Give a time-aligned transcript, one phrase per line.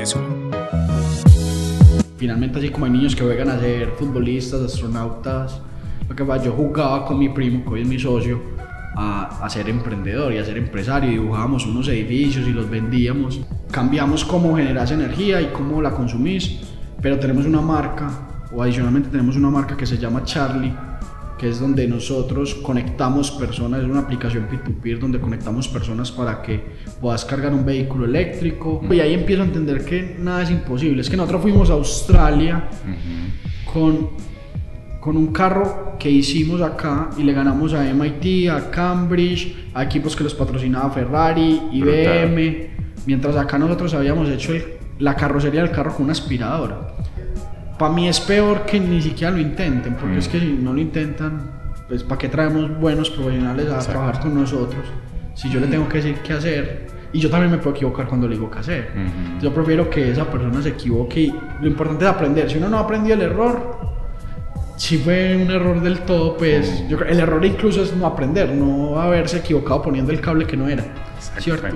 [0.00, 0.20] riesgo.
[2.16, 5.60] Finalmente, así como hay niños que juegan a ser futbolistas, astronautas,
[6.08, 8.40] lo que yo jugaba con mi primo, que hoy es mi socio,
[8.96, 11.10] a, a, ser emprendedor y a ser empresario.
[11.10, 13.40] Dibujábamos unos edificios y los vendíamos.
[13.70, 16.60] Cambiamos cómo generas energía y cómo la consumís,
[17.00, 18.10] pero tenemos una marca,
[18.52, 20.74] o adicionalmente tenemos una marca que se llama Charlie,
[21.40, 26.60] que es donde nosotros conectamos personas, es una aplicación P2P donde conectamos personas para que
[27.00, 28.82] puedas cargar un vehículo eléctrico.
[28.90, 31.00] Y ahí empiezo a entender que nada es imposible.
[31.00, 32.68] Es que nosotros fuimos a Australia
[33.72, 34.10] con,
[35.00, 40.14] con un carro que hicimos acá y le ganamos a MIT, a Cambridge, a equipos
[40.14, 42.66] que los patrocinaba Ferrari, IBM,
[43.06, 44.52] mientras acá nosotros habíamos hecho
[44.98, 46.96] la carrocería del carro con una aspiradora
[47.80, 50.80] para mí es peor que ni siquiera lo intenten, porque es que si no lo
[50.82, 51.40] intentan,
[51.88, 54.84] pues ¿para qué traemos buenos profesionales a trabajar con nosotros?
[55.34, 58.28] Si yo le tengo que decir qué hacer, y yo también me puedo equivocar cuando
[58.28, 58.90] le digo qué hacer.
[59.40, 62.50] Yo prefiero que esa persona se equivoque y lo importante es aprender.
[62.50, 63.78] Si uno no aprendió el error,
[64.76, 69.00] si fue un error del todo, pues yo, el error incluso es no aprender, no
[69.00, 70.84] haberse equivocado poniendo el cable que no era.
[71.38, 71.66] ¿Cierto?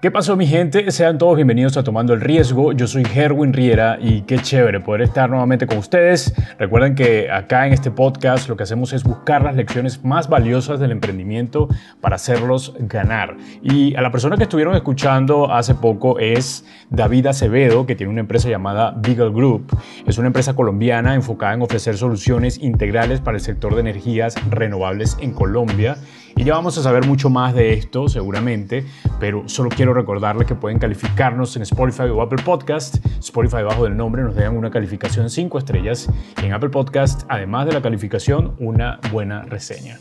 [0.00, 0.90] ¿Qué pasó mi gente?
[0.90, 2.72] Sean todos bienvenidos a Tomando el Riesgo.
[2.72, 6.32] Yo soy Herwin Riera y qué chévere poder estar nuevamente con ustedes.
[6.58, 10.80] Recuerden que acá en este podcast lo que hacemos es buscar las lecciones más valiosas
[10.80, 11.68] del emprendimiento
[12.00, 13.36] para hacerlos ganar.
[13.60, 18.20] Y a la persona que estuvieron escuchando hace poco es David Acevedo, que tiene una
[18.20, 19.66] empresa llamada Beagle Group.
[20.06, 25.18] Es una empresa colombiana enfocada en ofrecer soluciones integrales para el sector de energías renovables
[25.20, 25.98] en Colombia.
[26.36, 28.84] Y ya vamos a saber mucho más de esto seguramente,
[29.20, 32.96] pero solo quiero recordarles que pueden calificarnos en Spotify o Apple Podcast.
[33.20, 36.10] Spotify bajo del nombre nos dejan una calificación 5 estrellas
[36.42, 40.00] y en Apple Podcast, además de la calificación, una buena reseña.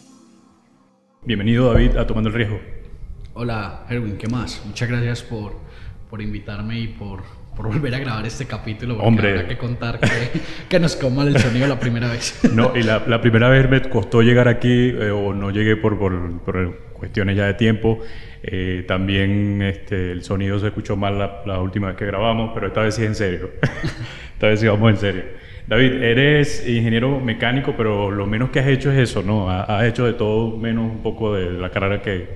[1.24, 2.60] Bienvenido David a Tomando el Riesgo.
[3.36, 4.64] Hola Erwin, ¿qué más?
[4.66, 5.54] Muchas gracias por,
[6.10, 8.98] por invitarme y por por volver a grabar este capítulo.
[8.98, 9.32] Hombre.
[9.32, 10.08] Habrá que contar que,
[10.70, 12.40] que nos mal el sonido la primera vez.
[12.54, 15.98] No, y la, la primera vez me costó llegar aquí, eh, o no llegué por,
[15.98, 18.00] por, por, cuestiones ya de tiempo.
[18.44, 22.68] Eh, también este, el sonido se escuchó mal la, la, última vez que grabamos, pero
[22.68, 23.52] esta vez sí en serio.
[24.34, 25.24] esta vez sí vamos en serio.
[25.68, 29.50] David, eres ingeniero mecánico, pero lo menos que has hecho es eso, ¿no?
[29.50, 32.28] Has hecho de todo menos un poco de la carrera que,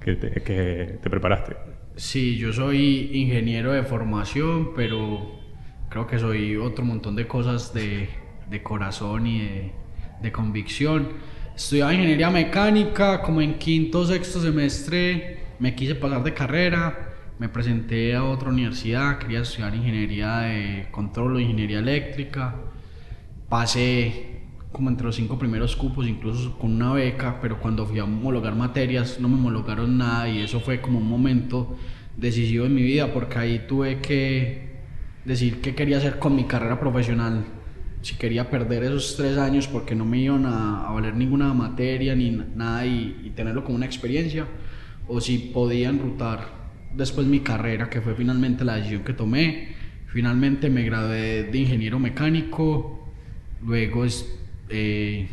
[0.00, 1.73] que, te, que te preparaste.
[1.96, 5.40] Sí, yo soy ingeniero de formación, pero
[5.88, 8.08] creo que soy otro montón de cosas de,
[8.50, 9.72] de corazón y de,
[10.20, 11.10] de, convicción.
[11.54, 18.16] Estudiaba ingeniería mecánica, como en quinto sexto semestre me quise pasar de carrera, me presenté
[18.16, 22.56] a otra universidad, quería estudiar ingeniería de control o ingeniería eléctrica.
[23.48, 24.43] Pasé
[24.74, 28.56] como entre los cinco primeros cupos, incluso con una beca, pero cuando fui a homologar
[28.56, 31.76] materias no me homologaron nada y eso fue como un momento
[32.16, 34.74] decisivo en mi vida porque ahí tuve que
[35.24, 37.44] decir qué quería hacer con mi carrera profesional.
[38.02, 42.16] Si quería perder esos tres años porque no me iban a, a valer ninguna materia
[42.16, 44.44] ni nada y, y, tenerlo como una experiencia,
[45.06, 46.48] o si podía enrutar
[46.96, 49.68] después mi carrera, que fue finalmente la decisión que tomé.
[50.08, 53.08] Finalmente me gradué de ingeniero mecánico,
[53.62, 55.28] luego es, eh,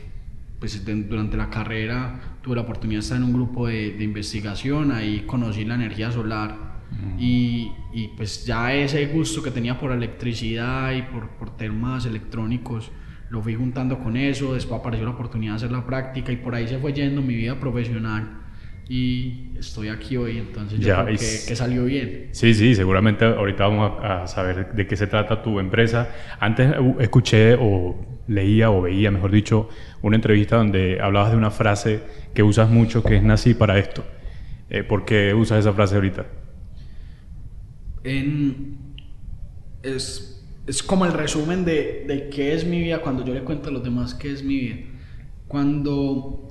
[0.60, 4.04] pues de, durante la carrera tuve la oportunidad de estar en un grupo de, de
[4.04, 6.56] investigación, ahí conocí la energía solar
[6.92, 7.20] mm.
[7.20, 12.92] y, y, pues ya ese gusto que tenía por electricidad y por, por temas electrónicos
[13.30, 16.54] lo fui juntando con eso, después apareció la oportunidad de hacer la práctica y por
[16.54, 18.42] ahí se fue yendo mi vida profesional
[18.90, 22.28] y estoy aquí hoy, entonces yo ya, creo que, que, salió bien.
[22.32, 26.10] Sí, sí, seguramente ahorita vamos a, a, saber de qué se trata tu empresa.
[26.42, 29.70] Antes escuché o leía o veía, mejor dicho,
[30.02, 32.02] una entrevista donde hablabas de una frase
[32.34, 34.04] que usas mucho que es nací para esto.
[34.70, 36.26] Eh, ¿Por qué usas esa frase ahorita?
[39.84, 43.70] Es, es como el resumen de, de qué es mi vida cuando yo le cuento
[43.70, 44.76] a los demás qué es mi vida.
[45.48, 46.48] Cuando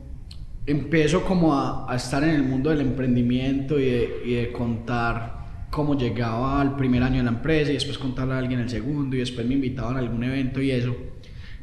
[0.66, 5.66] empiezo como a, a, estar en el mundo del emprendimiento y de, y de, contar
[5.70, 9.16] cómo llegaba al primer año de la empresa y después contarle a alguien el segundo
[9.16, 10.94] y después me invitaban a algún evento y eso,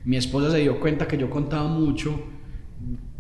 [0.07, 2.18] mi esposa se dio cuenta que yo contaba mucho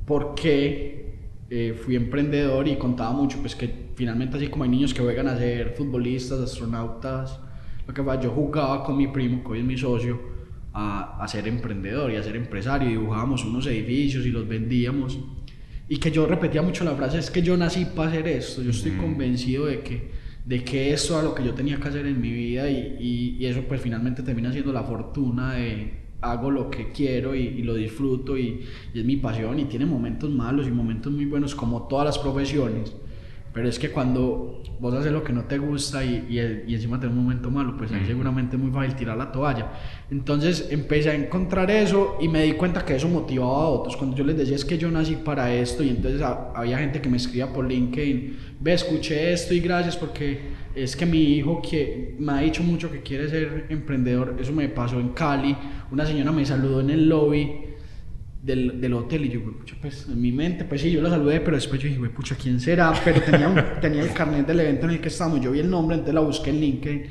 [0.05, 1.17] porque
[1.49, 5.27] eh, fui emprendedor y contaba mucho, pues que finalmente así como hay niños que juegan
[5.27, 7.41] a ser futbolistas, astronautas,
[7.85, 10.17] lo que pasa, yo jugaba con mi primo, que hoy es mi socio,
[10.71, 15.19] a, a ser emprendedor y a ser empresario, dibujábamos unos edificios y los vendíamos
[15.89, 18.71] y que yo repetía mucho la frase, es que yo nací para hacer esto, yo
[18.71, 18.97] estoy mm.
[18.97, 20.09] convencido de que,
[20.45, 23.37] de que eso era lo que yo tenía que hacer en mi vida y, y,
[23.41, 27.63] y, eso pues finalmente termina siendo la fortuna de hago lo que quiero y, y
[27.63, 31.87] lo disfruto y, es mi pasión y tiene momentos malos y momentos muy buenos como
[31.87, 32.93] todas las profesiones,
[33.53, 37.15] Pero es que cuando vos haces lo que no te gusta y, y, encima tenés
[37.15, 39.71] un momento malo, pues ahí seguramente es muy fácil tirar la toalla.
[40.11, 43.97] Entonces empecé a encontrar eso y me di cuenta que eso motivaba a otros.
[43.97, 47.09] Cuando yo les decía es que yo nací para esto y entonces había gente que
[47.09, 50.39] me escribía por LinkedIn, ve, escuché esto y gracias porque
[50.83, 54.69] es que mi hijo que me ha dicho mucho que quiere ser emprendedor, eso me
[54.69, 55.55] pasó en Cali,
[55.91, 57.51] una señora me saludó en el lobby
[58.43, 61.41] del, del, hotel y yo, pucha, pues en mi mente, pues sí, yo la saludé,
[61.41, 62.93] pero después yo dije, pucha, ¿quién será?
[63.03, 65.95] Pero tenía, tenía el carnet del evento en el que estábamos, yo vi el nombre,
[65.95, 67.03] entonces la busqué en LinkedIn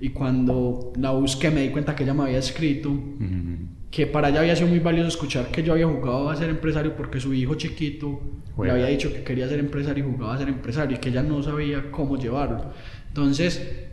[0.00, 2.92] y cuando la busqué me di cuenta que ella me había escrito
[3.88, 6.96] que para ella había sido muy valioso escuchar que yo había jugado a ser empresario
[6.96, 8.20] porque su hijo chiquito
[8.60, 11.22] le había dicho que quería ser empresario y jugaba a ser empresario y que ella
[11.22, 12.72] no sabía cómo llevarlo.
[13.12, 13.90] Entonces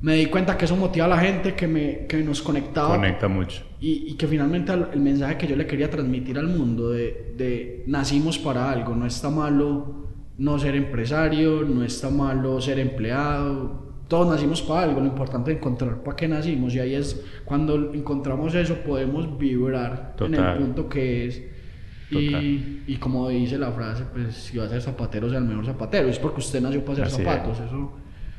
[0.00, 2.96] me di cuenta que eso motiva a la gente, que, me, que nos conectaba.
[2.96, 3.62] Conecta mucho.
[3.80, 7.84] Y, y, que finalmente el mensaje que yo le quería transmitir al mundo de, de,
[7.86, 10.08] nacimos para algo, no está malo
[10.38, 15.58] no ser empresario, no está malo ser empleado, todos nacimos para algo, lo importante es
[15.58, 20.88] encontrar para qué nacimos y ahí es cuando encontramos eso podemos vibrar en el punto
[20.88, 21.42] que es.
[22.10, 25.66] Y, y, como dice la frase, pues si va a ser zapatero, sea el mejor
[25.66, 26.08] zapatero.
[26.08, 27.60] Es porque usted nació para hacer zapatos.
[27.60, 27.92] Eso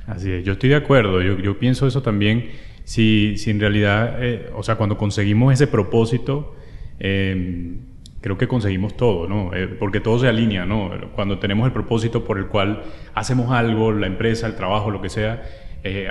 [0.10, 2.50] Así es, yo estoy de acuerdo, yo, yo pienso eso también,
[2.84, 6.56] si, si en realidad, eh, o sea, cuando conseguimos ese propósito,
[7.00, 7.76] eh,
[8.20, 9.54] creo que conseguimos todo, ¿no?
[9.54, 10.90] Eh, porque todo se alinea, ¿no?
[11.14, 12.82] Cuando tenemos el propósito por el cual
[13.14, 15.44] hacemos algo, la empresa, el trabajo, lo que sea,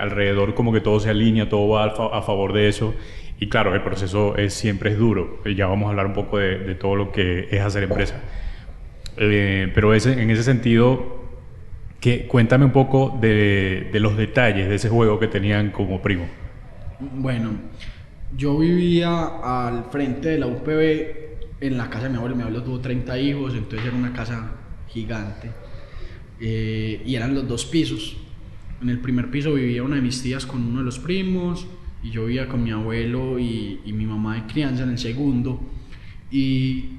[0.00, 2.95] alrededor como que todo se alinea, todo va a, favor de eso.
[3.41, 5.41] Y claro, el proceso es, siempre es duro.
[5.45, 8.23] Ya vamos a hablar un poco de, de todo lo que es hacer empresa.
[9.17, 11.18] pero ese, en ese sentido,
[12.00, 16.27] que, cuéntame un poco de, los detalles de ese juego que tenían como primo.
[17.00, 17.50] Bueno,
[18.37, 22.37] yo vivía al frente de la UPB en la casa de mi abuelo.
[22.37, 24.53] Mi abuelo tuvo 30 hijos, entonces era una casa
[24.89, 25.50] gigante.
[26.41, 28.17] Eh, y eran los dos pisos.
[28.81, 31.67] En el primer piso vivía una de mis tías con uno de los primos
[32.03, 35.61] y yo vivía con mi abuelo y, y mi mamá de crianza en el segundo.
[36.31, 36.98] Y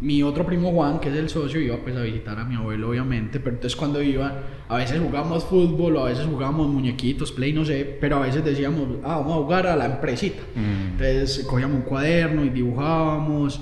[0.00, 2.90] mi otro primo Juan, que es el socio, iba pues a visitar a mi abuelo,
[2.90, 7.52] obviamente, pero entonces cuando iba, a veces jugábamos fútbol, o a veces jugábamos muñequitos, play,
[7.52, 10.42] no sé, pero a veces decíamos, ah, vamos a jugar a la empresita.
[10.54, 11.00] Mm.
[11.02, 13.60] Entonces cogíamos un cuaderno y dibujábamos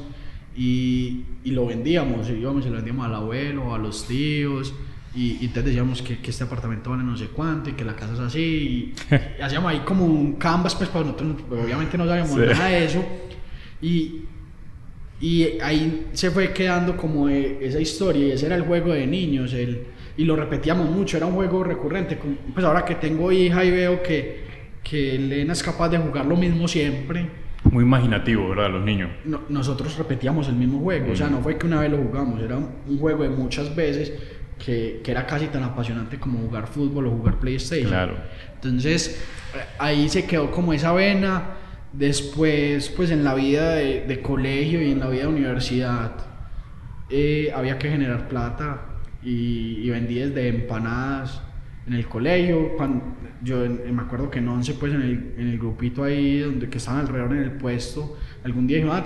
[0.56, 4.74] y, y, lo vendíamos, y íbamos y lo vendíamos al abuelo, a los tíos.
[5.14, 7.94] Y, y, entonces decíamos que, que, este apartamento vale no sé cuánto y que la
[7.94, 8.40] casa es así.
[8.40, 8.94] Y,
[9.42, 13.04] hacíamos ahí como un canvas, pues para nosotros, obviamente no sabíamos nada de eso.
[13.80, 14.22] Y,
[15.20, 19.52] y ahí se fue quedando como esa historia y ese era el juego de niños.
[19.52, 19.84] El,
[20.16, 22.18] y lo repetíamos mucho, era un juego recurrente.
[22.52, 24.44] Pues ahora que tengo hija y veo que,
[24.82, 27.26] que Elena es capaz de jugar lo mismo siempre.
[27.70, 28.70] Muy imaginativo, ¿verdad?
[28.70, 29.10] Los niños.
[29.48, 32.58] nosotros repetíamos el mismo juego, o sea, no fue que una vez lo jugamos, era
[32.58, 34.12] un, juego de muchas veces
[34.62, 37.88] que, que, era casi tan apasionante como jugar fútbol o jugar PlayStation.
[37.88, 38.16] Claro.
[38.56, 39.24] Entonces,
[39.78, 41.53] ahí se quedó como esa vena
[41.96, 46.12] Después, pues en la vida de, colegio y en la vida de universidad,
[47.08, 48.82] eh, había que generar plata
[49.22, 51.40] y, vendí desde empanadas
[51.86, 52.76] en el colegio.
[53.44, 56.78] yo me acuerdo que en once pues en el, en el, grupito ahí donde que
[56.78, 59.04] estaban alrededor en el puesto, algún día dijeron, ah,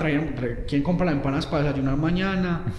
[0.66, 2.62] ¿quién compra las empanadas para desayunar mañana?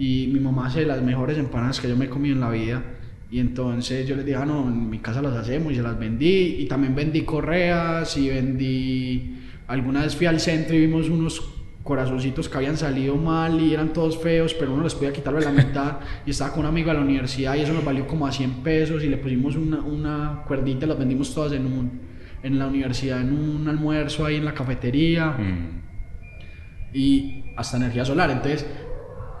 [0.00, 2.84] Y mi mamá hace las mejores empanadas que yo me he comido en la vida.
[3.32, 5.98] Y entonces yo les dije, ah, no, en mi casa las hacemos y se las
[5.98, 6.54] vendí.
[6.60, 9.37] Y también vendí correas y vendí
[9.68, 13.92] Alguna vez fui al centro y vimos unos corazoncitos que habían salido mal y eran
[13.92, 16.94] todos feos, pero uno les podía quitarle la mitad y estaba con un amigo a
[16.94, 20.42] la universidad y eso nos valió como a 100 pesos y le pusimos una, una
[20.46, 22.00] cuerdita y las vendimos todas en, un,
[22.42, 26.94] en la universidad, en un almuerzo ahí en la cafetería mm.
[26.94, 28.30] y hasta energía solar.
[28.30, 28.66] Entonces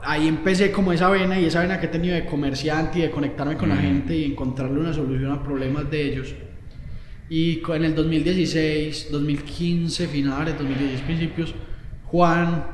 [0.02, 3.10] ahí empecé como esa vena y esa vena que he tenido de comerciante y de
[3.10, 3.80] conectarme con la mm.
[3.80, 6.34] gente y encontrarle una solución a problemas de ellos.
[7.30, 11.54] Y en el 2016, 2015, finales, 2016, principios,
[12.06, 12.64] Juan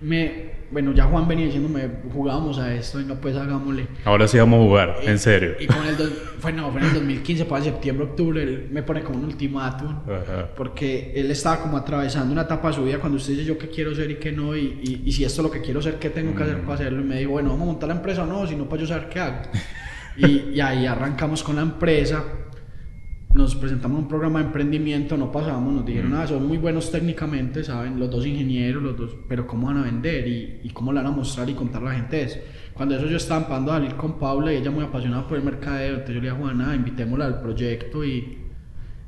[0.00, 0.56] me.
[0.68, 3.86] Bueno, ya Juan venía diciéndome, jugábamos a esto, venga, pues hagámosle.
[4.04, 5.52] Ahora sí vamos a jugar, en serio.
[5.60, 5.94] Y con el.
[5.94, 10.00] fue, no, fue en el 2015, para septiembre, octubre, él me pone como un ultimátum.
[10.56, 13.68] Porque él estaba como atravesando una etapa de su vida cuando usted dice yo qué
[13.68, 16.10] quiero ser y qué no, y, y, si esto es lo que quiero ser, qué
[16.10, 17.02] tengo que hacer para hacerlo.
[17.02, 18.88] Y me dijo, bueno, vamos a montar la empresa o no, si no, para yo
[18.88, 19.42] saber qué hago.
[20.16, 22.24] y, y ahí arrancamos con la empresa
[23.36, 27.62] nos presentamos un programa de emprendimiento, no pasamos, nos dijeron, ah, son muy buenos técnicamente,
[27.62, 28.00] ¿saben?
[28.00, 30.26] Los dos ingenieros, los dos, pero ¿cómo van a vender?
[30.26, 32.38] ¿Y, y cómo le van a mostrar y contar a la gente eso?
[32.72, 35.44] Cuando eso yo estaba empezando a salir con Paula y ella muy apasionada por el
[35.44, 38.38] mercadeo, entonces yo le dije a Juana, invitémosla al proyecto y,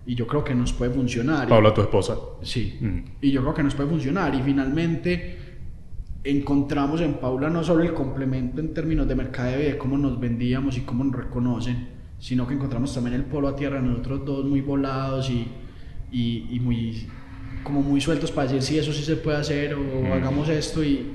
[0.06, 1.48] y yo creo que nos puede funcionar.
[1.48, 2.16] Paula, tu esposa.
[2.42, 2.78] Sí,
[3.20, 5.38] y yo creo que nos puede funcionar y finalmente
[6.24, 10.20] encontramos en Paula no solo el complemento en términos de mercadeo y de cómo nos
[10.20, 14.44] vendíamos y cómo nos reconocen, sino que encontramos también el polo a tierra, nosotros dos
[14.44, 15.46] muy volados y,
[16.10, 17.06] y, y muy
[17.62, 21.06] como muy sueltos para decir si eso sí se puede hacer o hagamos esto y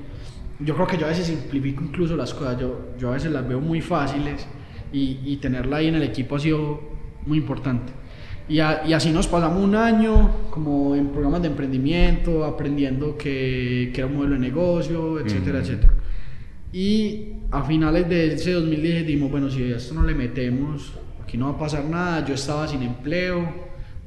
[0.60, 3.46] yo creo que yo a veces simplifico incluso las cosas, yo, yo a veces las
[3.48, 4.46] veo muy fáciles
[4.92, 6.80] y, y tenerla ahí en el equipo ha sido
[7.26, 7.92] muy importante.
[8.48, 13.90] Y, a- y así nos pasamos un año como en programas de emprendimiento, aprendiendo que,
[13.92, 15.66] que era un modelo de negocio, etcétera, Ujú.
[15.66, 15.94] etcétera.
[16.74, 21.38] Y a finales de ese 2010 dijimos, bueno, si a esto no le metemos, aquí
[21.38, 22.26] no va a pasar nada.
[22.26, 23.48] Yo estaba sin empleo,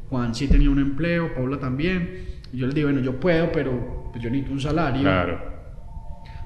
[0.10, 2.26] Juan sí tenía un empleo, Paula también.
[2.52, 5.02] Y yo les digo, bueno, yo puedo, pero pues yo necesito un salario.
[5.02, 5.42] Claro.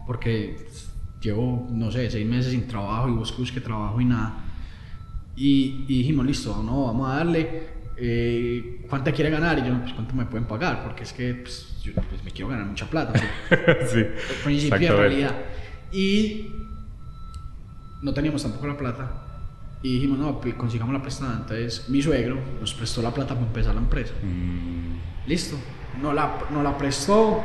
[0.05, 4.45] Porque pues, llevo, no sé, seis meses sin trabajo y busco que trabajo y nada.
[5.35, 7.63] Y, y dijimos, listo, no, vamos a darle.
[7.97, 9.57] Eh, ¿Cuánto quiere ganar?
[9.57, 10.83] Y yo, pues, ¿cuánto me pueden pagar?
[10.83, 13.19] Porque es que pues, yo pues, me quiero ganar mucha plata.
[13.87, 13.97] sí.
[13.97, 15.35] el principio de realidad.
[15.91, 16.48] Y
[18.01, 19.12] no teníamos tampoco la plata.
[19.83, 21.38] Y dijimos, no, pues, consigamos la prestada.
[21.41, 24.13] Entonces mi suegro nos prestó la plata para empezar la empresa.
[24.24, 25.57] Mm, Listo.
[26.01, 27.41] No la, no la prestó.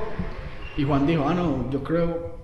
[0.76, 2.38] Y Juan dijo, ah, no, yo creo,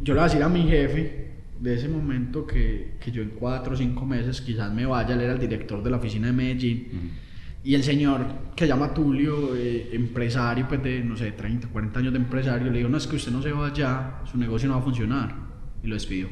[0.00, 3.30] yo le voy a decir a mi jefe de ese momento que, que yo en
[3.30, 5.14] cuatro o cinco meses quizás me vaya.
[5.14, 6.88] Él era el director de la oficina de Medellín.
[6.92, 7.25] mm.
[7.66, 8.20] Y el señor
[8.54, 12.70] que se llama Tulio, eh, empresario, pues de, no sé, 30, 40 años de empresario,
[12.70, 14.84] le dijo, no, es que usted no se va allá, su negocio no va a
[14.84, 15.34] funcionar.
[15.82, 16.28] Y lo despidió.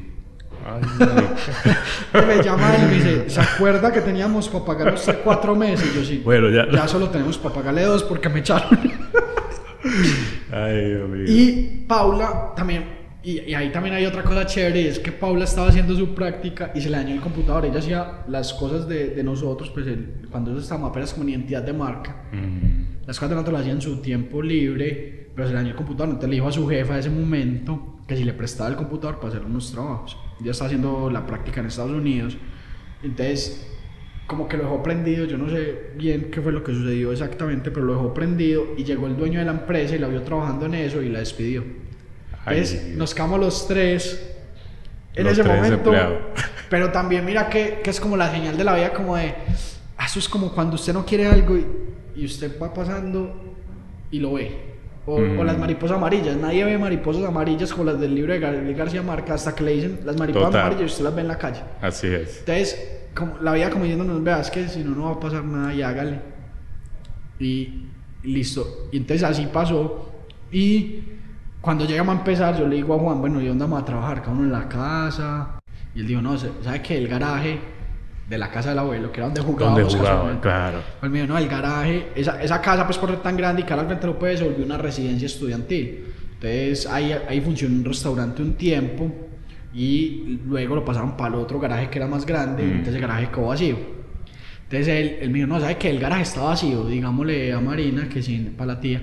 [0.65, 0.81] Ay,
[2.25, 5.91] Me llama él y me dice, ¿se acuerda que teníamos para pagar usted cuatro meses?
[5.93, 6.21] Y yo sí.
[6.23, 8.79] Bueno, ya- Ya solo tenemos para pagarle dos porque me echaron.
[10.53, 11.25] Ay, Dios mío.
[11.27, 12.85] Y Paula también,
[13.25, 16.71] y, y ahí también hay otra cosa chévere, es que Paula estaba haciendo su práctica
[16.75, 17.65] y se le dañó el computador.
[17.65, 21.29] Ella hacía las cosas de, de nosotros, pues el- cuando nosotros estábamos apenas como en
[21.31, 22.23] identidad de marca.
[22.31, 25.69] Mm, Las cosas de nosotros las hacía en su tiempo libre, pero se le dañó
[25.71, 26.09] el computador.
[26.09, 29.15] Entonces le dijo a su jefa de ese momento que si le prestaba el computador
[29.17, 30.17] para hacer unos trabajos.
[30.43, 32.37] Ya está haciendo la práctica en Estados Unidos.
[33.03, 33.71] Entonces,
[34.27, 35.25] como que lo dejó prendido.
[35.25, 38.65] Yo no sé bien qué fue lo que sucedió exactamente, pero lo dejó prendido.
[38.77, 41.19] Y llegó el dueño de la empresa y la vio trabajando en eso y la
[41.19, 41.63] despidió.
[42.47, 44.21] Entonces, nos quedamos los tres
[45.15, 45.77] en Los ese tres momento.
[45.91, 46.17] desempleados.
[46.69, 49.33] Pero también mira que, que es como la señal de la vida, como de.
[49.97, 51.65] ah, Eso es como cuando usted no quiere algo y,
[52.15, 53.55] y usted va pasando
[54.11, 54.75] y lo ve.
[55.07, 55.37] O, Mm.
[55.39, 56.35] o las mariposas amarillas.
[56.35, 59.71] Nadie ve mariposas amarillas como las del libro de Gabriel García Márquez hasta que le
[59.73, 60.61] dicen las mariposas Total.
[60.61, 61.61] amarillas y usted las ve en la calle.
[61.81, 62.39] Así es.
[62.39, 65.71] Entonces, como, la vida como diciéndonos, veas que si no, no va a pasar nada
[65.73, 66.19] y hágale.
[67.39, 67.83] Y
[68.23, 68.87] listo.
[68.91, 70.11] Y entonces así pasó.
[70.51, 71.01] Y
[71.65, 74.21] cuando llegamos a empezar, yo le digo a Juan, bueno, ¿y dónde vamos a trabajar?
[74.21, 75.59] Cada uno en la casa.
[75.93, 76.97] Y él dijo, no, ¿sabe qué?
[76.97, 77.59] El garaje
[78.29, 79.79] de la casa del abuelo, que era donde jugábamos.
[79.79, 80.41] Donde jugaba, casualmente.
[80.47, 80.79] claro.
[81.01, 83.81] Me dijo, no, el garaje, esa, esa casa pues por ser tan grande y ahora
[83.81, 86.05] al frente lo puede, se volvió una residencia estudiantil.
[86.33, 89.11] Entonces ahí, ahí funcionó un restaurante un tiempo
[89.73, 92.69] y luego lo pasaron para el otro garaje que era más grande Mm.
[92.71, 93.77] entonces el garaje quedó vacío.
[94.63, 98.09] Entonces él, él me dijo, no, ¿sabe que El garaje está vacío, digámosle a Marina,
[98.09, 99.01] que si, para la tía,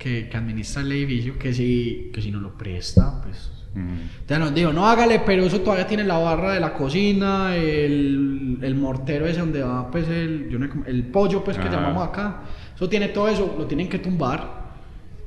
[0.00, 4.38] que, que administra el edificio, que si, que si no lo presta, pues Mm, entonces
[4.40, 8.74] nos dijo, no hágale, pero eso todavía tiene la barra de la cocina, el, el
[8.74, 11.76] mortero ese donde va pues el, yo no el pollo pues que Ajá.
[11.76, 12.40] llamamos acá.
[12.74, 14.58] Eso tiene todo eso, lo tienen que tumbar.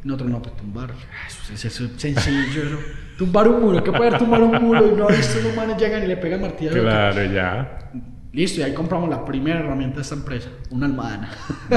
[0.03, 0.91] Nosotros no, pues tumbar.
[1.27, 2.79] Eso es, eso es sencillo, eso.
[3.17, 4.91] Tumbar un muro, ¿qué puede ser tumbar un muro?
[4.91, 6.71] Y no ha visto los manes llegan y le pegan martillo.
[6.71, 7.91] Claro, ya.
[8.33, 11.31] Listo, y ahí compramos la primera herramienta de esta empresa, una almadana.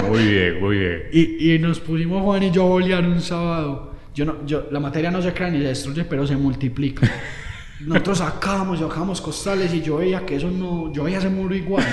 [0.09, 1.03] Muy bien, muy bien.
[1.13, 3.93] Y, y nos pusimos Juan y yo a bolear un sábado.
[4.15, 7.07] Yo no, yo, la materia no se crea ni se destruye, pero se multiplica.
[7.81, 11.85] Nosotros sacábamos, sacábamos costales y yo veía que eso no, yo veía ese muro igual.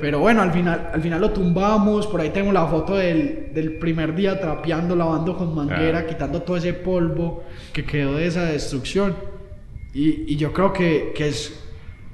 [0.00, 3.78] Pero bueno, al final, al final lo tumbamos, por ahí tengo la foto del, del
[3.78, 6.06] primer día trapeando, lavando con manguera, Ah.
[6.06, 9.16] quitando todo ese polvo que quedó de esa destrucción.
[9.92, 11.61] Y, y yo creo que, que es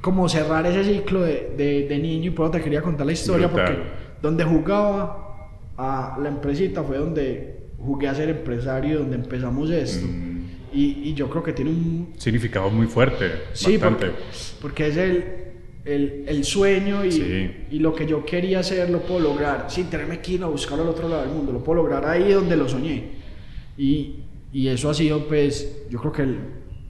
[0.00, 3.12] como cerrar ese ciclo de, de, de niño y por eso te quería contar la
[3.12, 3.67] historia, Brutal.
[3.67, 3.83] porque
[4.23, 10.07] donde jugaba a la empresita fue donde jugué a ser empresario, donde empezamos esto.
[10.07, 10.38] Mm.
[10.73, 12.12] Y, y yo creo que tiene un...
[12.19, 13.31] Significado muy fuerte.
[13.52, 14.07] Sí, bastante.
[14.09, 14.23] porque,
[14.61, 15.25] porque es el,
[15.85, 17.50] el, el sueño y, Sí.
[17.71, 20.85] y lo que yo quería hacer lo puedo lograr sin tenerme que ir a buscarlo
[20.85, 21.52] al otro lado del mundo.
[21.52, 23.05] Lo puedo lograr ahí donde lo soñé.
[23.78, 24.17] Y,
[24.52, 26.38] y eso ha sido, pues, yo creo que el-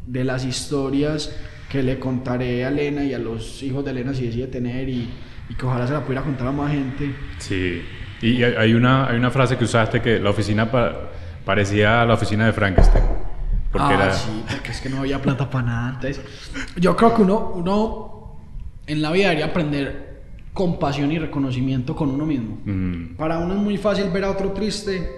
[0.06, 1.36] de las historias
[1.68, 5.08] que le contaré a Elena y a los hijos de Elena si decide tener y,
[5.50, 7.14] y que ojalá se la pudiera contar a más gente.
[7.38, 7.82] Sí.
[8.22, 11.10] Y hay una, hay una frase que usaste que la oficina pa-
[11.44, 13.04] parecía la oficina de Frankenstein.
[13.70, 14.12] Porque ah, era...
[14.12, 15.88] sí, porque es que no había plata para nada.
[15.94, 16.20] Entonces,
[16.76, 18.38] yo creo que uno, uno
[18.86, 20.08] en la vida debería aprender
[20.54, 22.58] compasión y reconocimiento con uno mismo.
[22.64, 25.08] Mm, Para uno es muy fácil ver a otro triste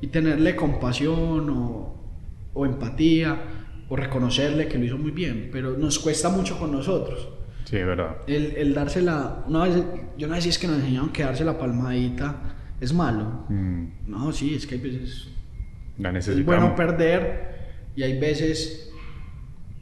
[0.00, 1.94] y tenerle compasión o,
[2.54, 3.36] o empatía,
[3.88, 7.28] o reconocerle que lo hizo muy bien, pero nos cuesta mucho con nosotros.
[7.64, 8.16] Sí, es verdad.
[8.26, 9.82] El, el dársela, una vez,
[10.16, 13.44] yo no sé si es que nos enseñaron que darse la palmadita es malo.
[13.48, 15.28] Mm, No, sí, es que hay veces
[15.98, 17.58] la es bueno perder
[17.96, 18.90] y hay veces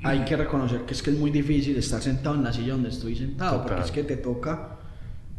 [0.02, 2.88] hay que reconocer que es que es muy difícil estar sentado en la silla donde
[2.88, 3.84] estoy sentado, porque Total.
[3.84, 4.78] es que te toca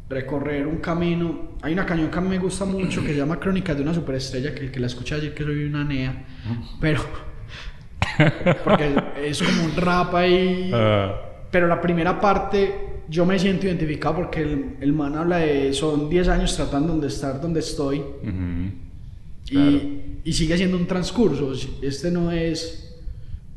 [0.09, 1.57] recorrer un camino.
[1.61, 3.93] Hay una canción que a mí me gusta mucho que se llama Crónicas de una
[3.93, 6.25] superestrella, que el que la escucha decir que soy una nea,
[6.79, 7.01] pero
[8.63, 11.21] porque es como un rap ahí, Ah,
[11.51, 12.73] pero la primera parte
[13.09, 17.07] yo me siento identificado porque el, el man habla de son 10 años tratando de
[17.07, 18.71] estar donde estoy ujú.
[19.49, 19.79] y, Claro.
[20.25, 21.53] y sigue siendo un transcurso.
[21.81, 22.95] Este no es,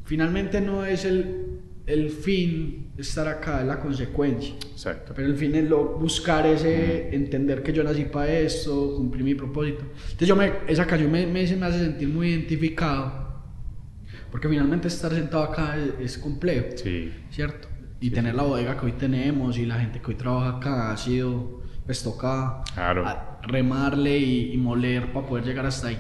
[0.04, 4.54] finalmente no es el, el fin estar acá, es la consecuencia.
[4.70, 5.12] Exacto.
[5.16, 9.34] Pero el fin es lo, buscar ese, entender que yo nací para esto, cumplir mi
[9.34, 9.80] propósito.
[10.02, 13.29] Entonces yo me, esa canción me, me, me hace sentir muy identificado,
[14.30, 17.12] porque finalmente estar sentado acá es, es complejo, Sí.
[17.30, 17.68] ¿cierto?
[18.00, 20.96] Y tener la bodega que hoy tenemos y la gente que hoy trabaja acá ha
[20.96, 23.04] sido, pues toca Claro.
[23.42, 25.98] remarle y, y moler para poder llegar hasta ahí.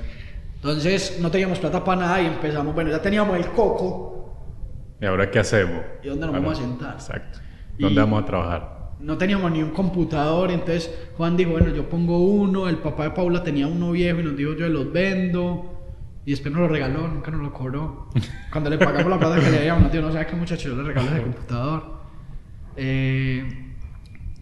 [0.56, 4.08] Entonces no teníamos plata para nada y empezamos, bueno, ya teníamos el coco,
[5.02, 5.80] ¿Y ahora qué hacemos?
[6.02, 6.92] ¿Y dónde nos Bueno, vamos a sentar?
[6.94, 7.38] Exacto.
[7.78, 8.80] Y- ¿Dónde vamos a trabajar?
[9.00, 13.10] no teníamos ni un computador, entonces Juan dijo, bueno, yo pongo uno, el papá de
[13.12, 15.79] Paula tenía uno viejo y nos dijo, yo los vendo,
[16.26, 18.10] y después nos lo regaló, nunca nos lo cobró.
[18.52, 20.76] Cuando le pagamos la plata que le habíamos, nos dijo, no sabes qué muchacho, yo
[20.76, 22.00] le regalo ese computador.
[22.76, 23.66] Eh,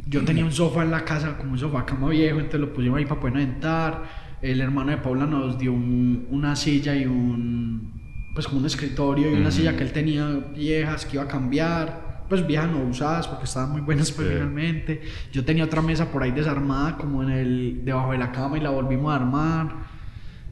[0.07, 2.99] yo tenía un sofá en la casa, como un sofá cama viejo, entonces lo pusimos
[2.99, 4.03] ahí para poder entrar.
[4.41, 7.93] El hermano de Paula nos dio un- una silla y un,
[8.35, 12.25] pues como un escritorio y una silla que él tenía viejas que iba a cambiar,
[12.29, 14.35] pues viejas no usadas porque estaban muy buenas pues, Sí.
[14.35, 15.03] finalmente.
[15.33, 18.61] Yo tenía otra mesa por ahí desarmada como en el, debajo de la cama y
[18.61, 19.98] la volvimos a armar.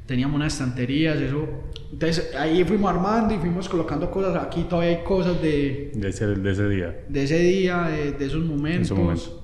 [0.06, 1.46] Teníamos unas estanterías, eso.
[1.92, 4.42] Entonces ahí fuimos armando y fuimos colocando cosas.
[4.42, 6.96] Aquí todavía hay cosas de, De ese, de ese día.
[7.08, 8.96] de ese día, de, de esos momentos.
[8.96, 9.42] momento.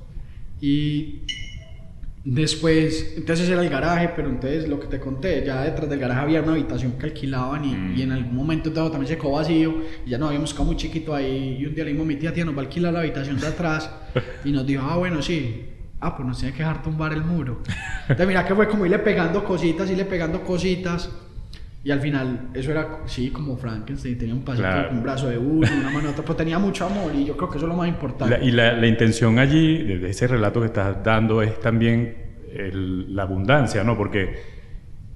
[0.61, 1.23] Y
[2.25, 6.21] después, entonces era el garaje, pero entonces lo que te conté, ya detrás del garaje
[6.21, 7.95] había una habitación que alquilaban y, Mm.
[7.99, 9.75] y en algún momento dado también se quedó vacío
[10.07, 12.17] y ya nos habíamos quedado muy chiquito ahí y un día le dijimos a mi
[12.17, 13.91] tía, tía, nos va a alquilar la habitación de atrás
[14.45, 15.65] y nos dijo, ah, bueno, sí.
[16.05, 17.63] Ah, pues nos tiene que dejar tumbar el muro.
[18.03, 21.11] Entonces mira que fue como irle pegando cositas, irle pegando cositas.
[21.85, 24.91] Y al final, eso era, sí, como Frankenstein, tenía un pasito, Claro.
[24.93, 27.49] un brazo de uno, una mano de otra, pero tenía mucho amor y yo creo
[27.51, 28.39] que eso es lo más importante.
[28.39, 32.17] La- y la, la intención allí, de de ese relato que estás dando, es también
[32.55, 33.97] el- la abundancia, ¿no?
[33.97, 34.33] Porque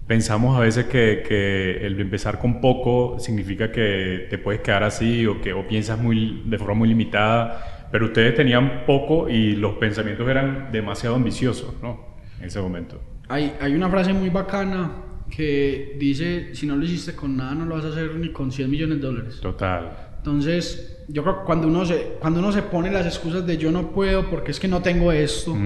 [0.06, 5.26] pensamos a veces que, que el empezar con poco significa que te puedes quedar así
[5.26, 9.74] o que o piensas muy, de forma muy limitada, pero ustedes tenían poco y los
[9.74, 12.16] pensamientos eran demasiado ambiciosos, ¿no?
[12.38, 13.00] En ese momento.
[13.28, 14.92] Hay, hay una frase muy bacana
[15.30, 18.52] que dice, si no lo hiciste con nada, no lo vas a hacer ni con
[18.52, 19.40] 100 millones de dólares.
[19.40, 20.14] Total.
[20.18, 23.70] Entonces, yo creo que cuando uno se, cuando uno se pone las excusas de yo
[23.70, 25.56] no puedo porque es que no tengo esto,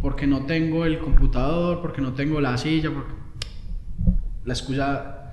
[0.00, 3.12] porque no tengo el computador, porque no tengo la silla, porque...
[4.44, 5.32] La excusa...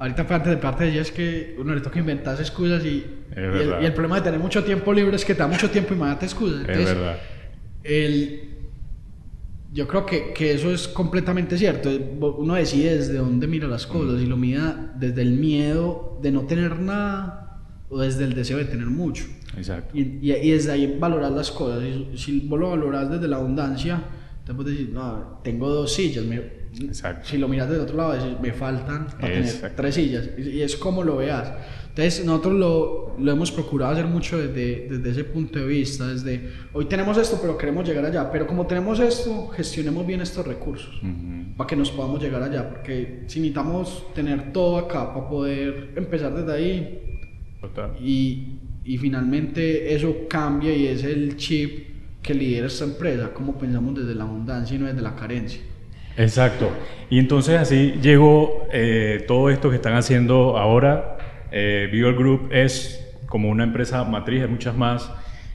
[0.00, 3.04] Ahorita parte de parte de ella es que uno le toca inventarse excusas y,
[3.36, 5.70] y, el, y el problema de tener mucho tiempo libre es que te da mucho
[5.70, 6.62] tiempo y mandate excusas.
[6.62, 7.16] Es Entonces, verdad.
[7.84, 8.40] el,
[9.72, 11.90] yo creo que, que eso es completamente cierto.
[12.38, 16.42] Uno decide desde dónde mira las cosas y lo mira desde el miedo de no
[16.46, 17.60] tener nada
[17.90, 19.24] o desde el deseo de tener mucho.
[19.56, 19.96] Exacto.
[19.96, 21.82] Y, y, y desde ahí valorar las cosas.
[21.84, 24.02] Y si vos lo valoras desde la abundancia,
[24.46, 26.24] te puedes decir, no, tengo dos sillas.
[26.24, 27.26] me- Exacto.
[27.26, 30.28] si lo miras desde otro lado, decís, me faltan para tener tres sillas.
[30.38, 31.52] Y es como lo veas.
[31.98, 36.06] Entonces, nosotros lo, lo hemos procurado hacer mucho desde, desde ese punto de vista.
[36.06, 38.30] Desde, hoy tenemos esto, pero queremos llegar allá.
[38.30, 41.56] Pero como tenemos esto, gestionemos bien estos recursos Ujú.
[41.56, 42.70] para que nos podamos llegar allá.
[42.70, 47.00] Porque si necesitamos tener todo acá para poder empezar desde ahí,
[47.60, 47.96] Total.
[48.00, 51.88] y, y finalmente eso cambia y es el chip
[52.22, 55.60] que lidera esta empresa, como pensamos desde la abundancia y no desde la carencia.
[56.16, 56.70] Exacto.
[57.10, 61.16] Y entonces así llegó eh, todo esto que están haciendo ahora.
[61.50, 65.10] Eh, Group es como una empresa matriz, hay muchas más.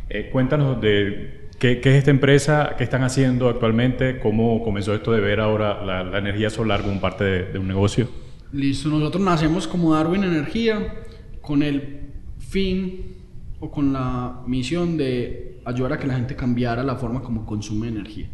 [0.09, 5.11] Eh, cuéntanos de qué, qué es esta empresa, qué están haciendo actualmente, cómo comenzó esto
[5.11, 8.07] de ver ahora la, la energía solar como parte de, de un negocio.
[8.51, 11.05] Listo, nosotros nacemos como Darwin Energía
[11.41, 12.01] con el
[12.37, 13.15] fin
[13.59, 17.87] o con la misión de ayudar a que la gente cambiara la forma como consume
[17.87, 18.29] energía.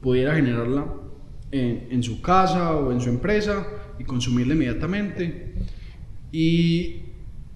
[0.00, 0.86] Pudiera generarla
[1.50, 3.66] en, en su casa o en su empresa
[3.98, 5.54] y consumirla inmediatamente.
[6.32, 7.02] Y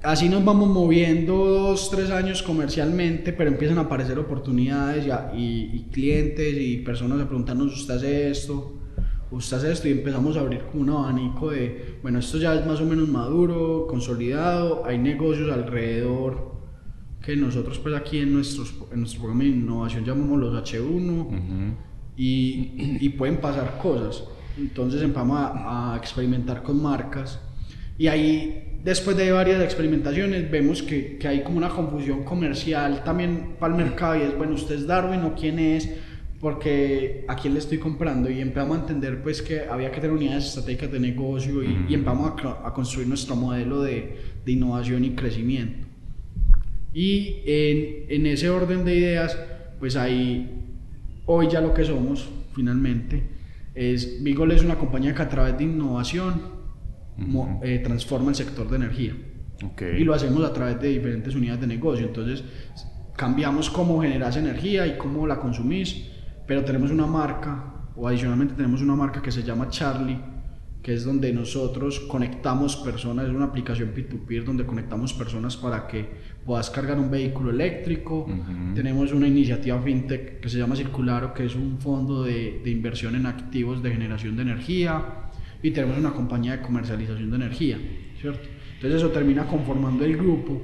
[0.02, 5.32] así nos vamos moviendo dos, tres años comercialmente, pero empiezan a aparecer oportunidades y, a-
[5.36, 8.78] y- y clientes y personas a preguntarnos, ¿usted hace esto?
[9.30, 12.66] usted hace esto y empezamos a abrir como un abanico de, bueno, esto ya es
[12.66, 16.52] más o menos maduro, consolidado, hay negocios alrededor
[17.24, 21.74] que nosotros pues aquí en, nuestros, en nuestro programa de innovación llamamos los H1
[22.14, 24.22] y, y, pueden pasar cosas.
[24.58, 27.40] Entonces empezamos a, a, experimentar con marcas
[27.98, 33.54] y ahí después de varias experimentaciones vemos que, que hay como una confusión comercial también
[33.58, 35.88] para el mercado y es, bueno, usted es Darwin o quién es
[36.40, 40.16] porque a quién le estoy comprando y empezamos a entender pues que había que tener
[40.16, 45.04] unidades estratégicas de negocio y, y empezamos a, a, construir nuestro modelo de, de, innovación
[45.04, 45.86] y crecimiento.
[46.92, 49.38] Y en, en, ese orden de ideas,
[49.78, 50.50] pues ahí,
[51.26, 53.22] hoy ya lo que somos finalmente,
[53.76, 56.42] es, Vigol es una compañía que a través de innovación
[57.16, 59.14] mo, eh, transforma el sector de energía.
[59.72, 60.00] Okay.
[60.00, 62.06] Y lo hacemos a través de diferentes unidades de negocio.
[62.06, 62.42] Entonces,
[63.16, 66.12] cambiamos cómo generas energía y cómo la consumís
[66.46, 67.64] pero tenemos una marca,
[67.96, 70.18] o adicionalmente tenemos una marca que se llama Charlie,
[70.82, 76.06] que es donde nosotros conectamos personas, es una aplicación P2P donde conectamos personas para que
[76.44, 78.26] puedas cargar un vehículo eléctrico.
[78.28, 78.74] Uh -huh.
[78.74, 83.14] Tenemos una iniciativa fintech que se llama Circularo, que es un fondo de, de, inversión
[83.14, 85.30] en activos de generación de energía.
[85.62, 87.78] Y tenemos una compañía de comercialización de energía,
[88.20, 88.48] ¿cierto?
[88.74, 90.60] Entonces eso termina conformando el grupo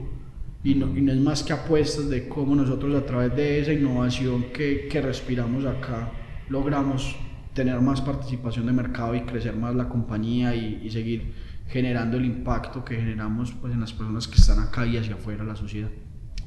[0.64, 3.72] y no, y no, es más que apuestas de cómo nosotros a través de esa
[3.72, 6.10] innovación que, que, respiramos acá
[6.48, 7.14] logramos
[7.54, 11.32] tener más participación de mercado y crecer más la compañía y, y, seguir
[11.68, 15.44] generando el impacto que generamos pues, en las personas que están acá y hacia afuera
[15.44, 15.90] la sociedad.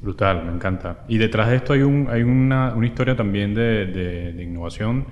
[0.02, 1.04] Brutal, me encanta.
[1.08, 5.06] Y detrás de esto hay, un, hay una, una historia también de, de, de innovación,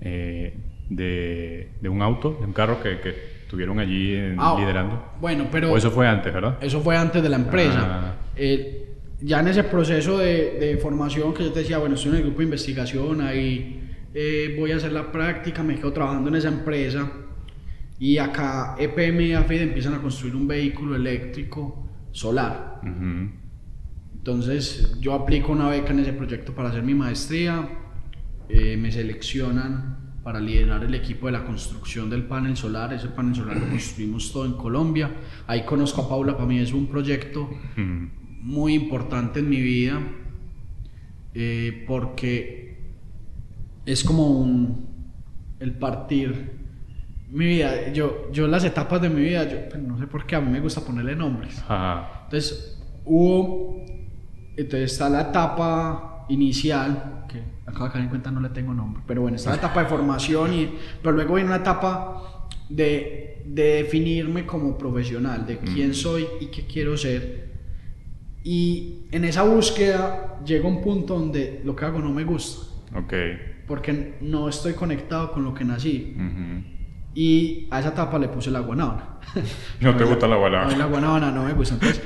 [0.00, 0.58] eh,
[0.96, 5.12] de, de, un auto, de un carro que, que estuvieron allí en, ah, liderando.
[5.20, 5.72] Bueno, pero...
[5.72, 6.58] O eso fue antes, ¿verdad?
[6.60, 7.80] Eso fue antes de la empresa.
[7.82, 8.14] Ah.
[8.34, 12.16] Eh, ya en ese proceso de, de, formación que yo te decía, bueno, estoy en
[12.16, 13.82] el grupo de investigación, ahí
[14.14, 17.10] eh, voy a hacer la práctica, me quedo trabajando en esa empresa
[17.98, 22.80] y acá EPM y AFID empiezan a construir un vehículo eléctrico solar.
[22.82, 23.32] Uh -huh.
[24.16, 27.68] Entonces yo aplico una beca en ese proyecto para hacer mi maestría,
[28.48, 32.92] eh, me seleccionan para liderar el equipo de la construcción del panel solar.
[32.92, 35.10] Ese panel solar lo construimos todo en Colombia.
[35.46, 37.50] Ahí conozco a Paula, para mí es un proyecto
[38.40, 40.00] muy importante en mi vida
[41.34, 42.76] eh, porque
[43.86, 44.86] es como un,
[45.58, 46.60] el partir
[47.30, 47.90] mi vida.
[47.92, 50.50] Yo, yo las etapas de mi vida, yo, pues, no sé por qué, a mí
[50.50, 51.58] me gusta ponerle nombres.
[51.60, 52.24] Ajá.
[52.24, 53.82] Entonces, hubo,
[54.56, 59.02] entonces está la etapa inicial, que acabo de caer en cuenta no le tengo nombre,
[59.06, 63.62] pero bueno, está la etapa de formación, y, pero luego viene una etapa de, de
[63.82, 65.94] definirme como profesional, de quién mm.
[65.94, 67.52] soy y qué quiero ser.
[68.44, 72.66] Y en esa búsqueda llega un punto donde lo que hago no me gusta.
[72.96, 73.14] Ok.
[73.66, 76.14] Porque no estoy conectado con lo que nací.
[76.16, 76.64] Uh -huh.
[77.14, 79.18] Y a esa etapa le puse la guanábana.
[79.80, 80.68] ¿No te gusta la guanábana?
[80.68, 81.74] A mí la guanábana no me gusta.
[81.74, 82.00] Entonces,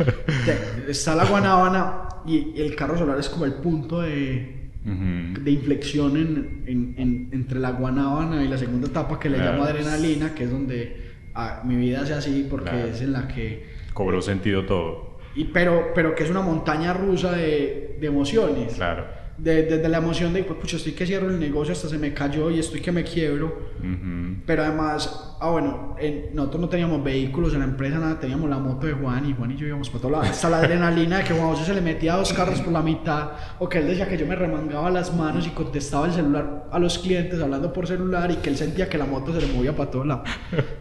[0.89, 4.56] está la guanábana y el carro solar es como el punto de,
[4.87, 5.33] uh -huh.
[5.43, 9.53] de inflexión en, en, en, entre la guanábana y la segunda etapa que le claro.
[9.53, 10.97] llamo adrenalina, que es donde
[11.35, 12.87] ah, mi vida sea así porque claro.
[12.87, 13.67] es en la que...
[13.93, 15.19] Cobró sentido todo.
[15.35, 18.75] Y, pero, pero que es una montaña rusa de, de emociones.
[18.75, 21.99] Claro desde de la emoción de, pues, pucha, estoy que cierro el negocio, hasta se
[21.99, 23.59] me cayó y estoy que me quiebro.
[23.81, 24.37] Uh -huh.
[24.47, 28.59] Pero además, ah, bueno, en, nosotros no teníamos vehículos en la empresa, nada, teníamos la
[28.59, 30.29] moto de Juan y Juan y yo íbamos para todos lados.
[30.31, 33.31] Hasta la adrenalina de que Juan José se le metía dos carros por la mitad,
[33.59, 36.79] o que él decía que yo me remangaba las manos y contestaba el celular a
[36.79, 39.75] los clientes hablando por celular y que él sentía que la moto se le movía
[39.77, 40.29] para todos lados.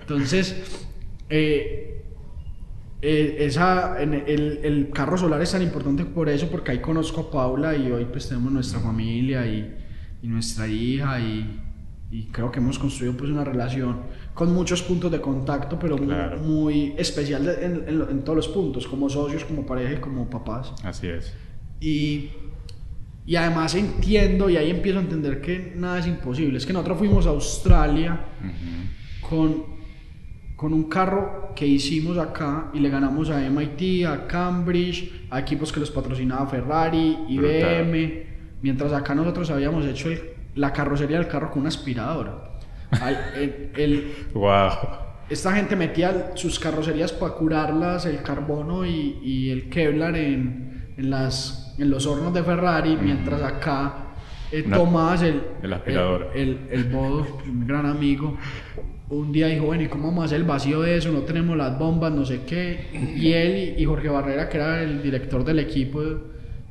[0.02, 0.82] Entonces,
[1.30, 2.05] eh,
[3.08, 7.30] eh, esa, el, el, carro solar es tan importante por eso, porque ahí conozco a
[7.30, 9.76] Paula y hoy pues tenemos nuestra familia y,
[10.24, 11.62] y nuestra hija y,
[12.10, 13.98] y, creo que hemos construido pues una relación
[14.34, 16.40] con muchos puntos de contacto, pero claro.
[16.40, 20.28] muy, muy, especial en, en, en, todos los puntos, como socios, como pareja y como
[20.28, 20.74] papás.
[20.84, 21.32] Así es.
[21.80, 22.32] Y,
[23.24, 26.58] y además entiendo y ahí empiezo a entender que nada es imposible.
[26.58, 29.30] Es que nosotros fuimos a Australia uh -huh.
[29.30, 29.75] con
[30.56, 35.72] con un carro que hicimos acá y le ganamos a MIT, a Cambridge, a equipos
[35.72, 38.24] que los patrocinaba Ferrari, IBM, Brutal.
[38.62, 40.22] mientras acá nosotros habíamos hecho el,
[40.56, 42.52] la carrocería del carro con una aspiradora.
[43.36, 44.72] el, el, wow.
[45.30, 51.10] Esta gente metía sus carrocerías para curarlas, el carbono y, y el Kevlar en, en,
[51.10, 53.04] las, en los hornos de Ferrari, mm.
[53.04, 54.06] mientras acá
[54.52, 58.38] eh, Tomás, el, el aspirador, el, el, el Bodo, un gran amigo,
[59.10, 61.12] un día dijo, bueno, ¿y cómo vamos a hacer el vacío de eso?
[61.12, 63.14] No tenemos las bombas, no sé qué.
[63.16, 66.02] Y él y Jorge Barrera, que era el director del equipo,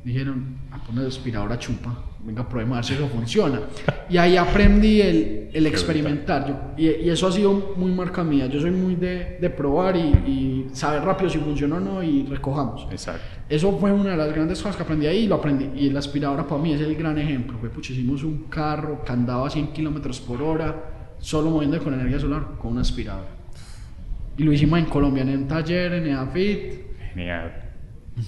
[0.03, 3.61] dijeron, a poner aspiradora chupa, venga, probemos a ver si eso funciona.
[4.09, 6.47] Y ahí aprendí el, el experimentar.
[6.47, 8.47] Yo, y, y, eso ha sido muy marca mía.
[8.47, 12.25] Yo soy muy de, de probar y, y, saber rápido si funciona o no y
[12.25, 12.85] recojamos.
[12.91, 13.23] Exacto.
[13.47, 15.71] Eso fue una de las grandes cosas que aprendí ahí y lo aprendí.
[15.79, 17.57] Y la aspiradora para mí es el gran ejemplo.
[17.59, 20.94] Fue, pucha, hicimos un carro que andaba a 100 kilómetros por hora,
[21.25, 23.29] solo moviendo con energía solar, con una aspiradora.
[24.37, 26.73] Y lo hicimos en Colombia, en un taller, en EAFIT.
[27.13, 27.61] Genial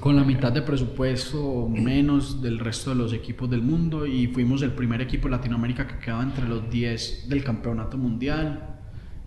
[0.01, 4.61] con la mitad de presupuesto menos del resto de los equipos del mundo y fuimos
[4.61, 8.79] el primer equipo de Latinoamérica que quedaba entre los 10 del campeonato mundial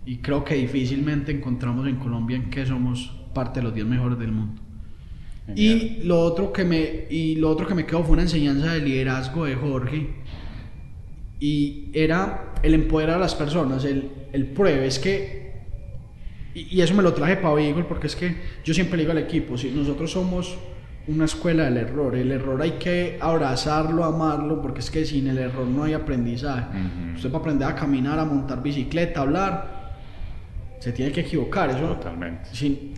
[0.04, 4.18] y creo que difícilmente encontramos en Colombia en que somos parte de los 10 mejores
[4.18, 4.60] del mundo.
[5.56, 8.80] Y lo, otro que me, y lo otro que me quedó fue una enseñanza de
[8.80, 10.10] liderazgo de Jorge
[11.40, 15.40] y era el empoderar a las personas, el, el pruebe, es que
[16.54, 19.18] y, eso me lo traje para Beagle porque es que yo siempre le digo al
[19.18, 20.58] equipo, si nosotros somos
[21.06, 25.38] una escuela del error, el error hay que abrazarlo, amarlo, porque es que sin el
[25.38, 26.78] error no hay aprendizaje.
[27.14, 29.96] Usted para aprender a caminar, a montar bicicleta, a hablar,
[30.78, 31.70] se tiene que equivocar.
[31.70, 32.50] Eso, Totalmente.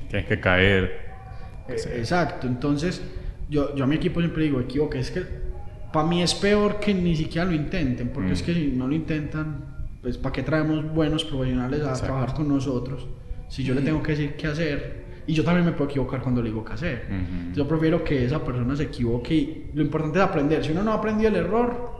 [0.08, 1.12] Tienes que caer.
[1.68, 3.02] Eh, exacto, entonces
[3.48, 5.41] yo, yo a mi equipo siempre digo, equivoque, es que
[5.92, 8.94] para mí es peor que ni siquiera lo intenten, porque es que si no lo
[8.94, 9.64] intentan,
[10.00, 13.06] pues ¿para qué traemos buenos profesionales a trabajar con nosotros?
[13.48, 16.42] Si yo le tengo que decir qué hacer, y yo también me puedo equivocar cuando
[16.42, 17.06] le digo qué hacer.
[17.54, 20.64] Yo prefiero que esa persona se equivoque y lo importante es aprender.
[20.64, 21.92] Si uno no aprendió el error,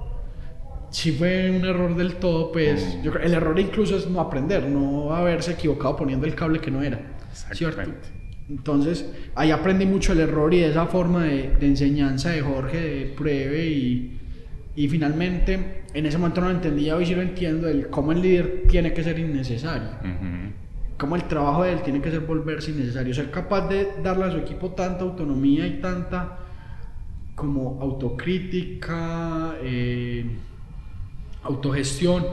[0.90, 5.14] si fue un error del todo, pues yo, el error incluso es no aprender, no
[5.14, 7.00] haberse equivocado poniendo el cable que no era.
[7.52, 7.82] ¿Cierto?
[8.48, 13.06] Entonces, ahí aprendí mucho el error y esa forma de, de enseñanza de Jorge, de
[13.06, 14.18] pruebe y,
[14.76, 18.22] y, finalmente en ese momento no lo entendía, hoy sí lo entiendo, el cómo el
[18.22, 19.88] líder tiene que ser innecesario.
[20.98, 24.30] Como el trabajo de él tiene que ser volverse innecesario, ser capaz de darle a
[24.30, 26.38] su equipo tanta autonomía y tanta
[27.34, 30.24] como autocrítica, eh,
[31.42, 32.24] autogestión,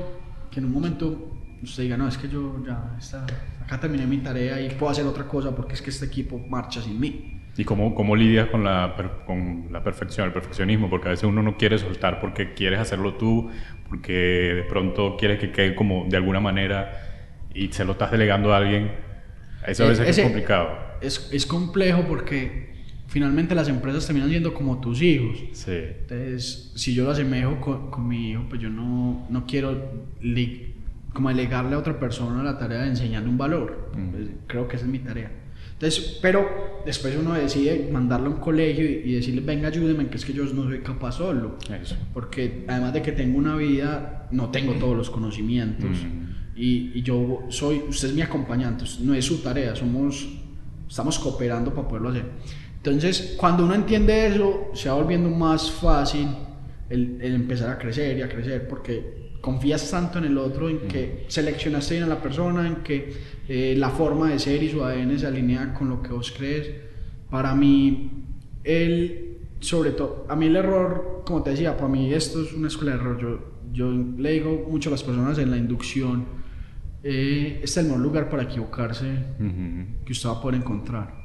[0.52, 1.32] que en un momento
[1.64, 3.26] usted diga, no, es que yo ya está,
[3.70, 6.82] acá terminé mi tarea y puedo hacer otra cosa porque es que este equipo marcha
[6.82, 7.36] sin mí.
[7.56, 8.96] ¿Y cómo, cómo lidias con la,
[9.28, 10.90] con la perfección, el perfeccionismo?
[10.90, 13.52] Porque a veces uno no quiere soltar porque quieres hacerlo tú,
[13.88, 18.54] porque de pronto quieres que quede como de alguna manera y se lo estás delegando
[18.54, 18.92] a alguien,
[19.68, 20.70] eso a veces es complicado.
[21.02, 22.74] Es, es, complejo porque
[23.08, 25.38] finalmente las empresas terminan siendo como tus hijos.
[25.52, 25.72] Sí.
[25.72, 29.92] Entonces, si yo lo asemejo con, con mi hijo, pues yo no, no quiero
[31.14, 33.92] como delegarle a otra persona la tarea de enseñarle un valor.
[34.12, 35.32] Pues, creo que esa es mi tarea.
[35.74, 40.26] Entonces, pero después uno decide mandarlo a un colegio y, decirle, venga, ayúdeme, que es
[40.26, 41.58] que yo no soy capaz solo.
[41.82, 41.96] Eso.
[42.14, 45.98] Porque además de que tengo una vida, no tengo todos los conocimientos
[46.60, 50.28] y, yo soy, usted es mi acompañante, no es su tarea, somos,
[50.90, 52.26] estamos cooperando para poderlo hacer.
[52.76, 56.28] Entonces, cuando uno entiende eso, se va volviendo más fácil
[56.90, 61.26] el, empezar a crecer y a crecer, porque confías tanto en el otro, en que
[61.28, 63.14] seleccionaste bien a la persona, en que
[63.48, 66.70] eh, la forma de ser y su ADN se alinea con lo que vos crees.
[67.30, 68.12] Para mí,
[68.64, 72.68] el, sobre todo, a mí el error, como te decía, para mí esto es una
[72.68, 73.20] escuela de error.
[73.20, 73.40] Yo,
[73.72, 76.26] yo le digo mucho a las personas en la inducción,
[77.04, 79.06] eh, este es el mejor lugar para equivocarse
[80.06, 81.19] que usted va a poder encontrar.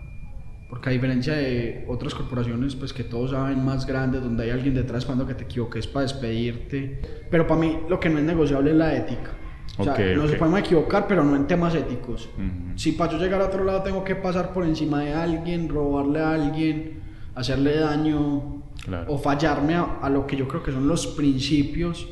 [0.74, 4.74] Porque a diferencia de otras corporaciones, pues que todos saben más grandes, donde hay alguien
[4.74, 7.00] detrás cuando que te equivoques para despedirte.
[7.30, 9.30] Pero para mí lo que no es negociable es la ética.
[9.78, 12.28] O sea, no se podemos equivocar, pero no en temas éticos.
[12.74, 16.18] Si para yo llegar a otro lado tengo que pasar por encima de alguien, robarle
[16.18, 16.94] a alguien,
[17.36, 18.64] hacerle daño
[19.06, 22.08] o fallarme a, lo que yo creo que son los principios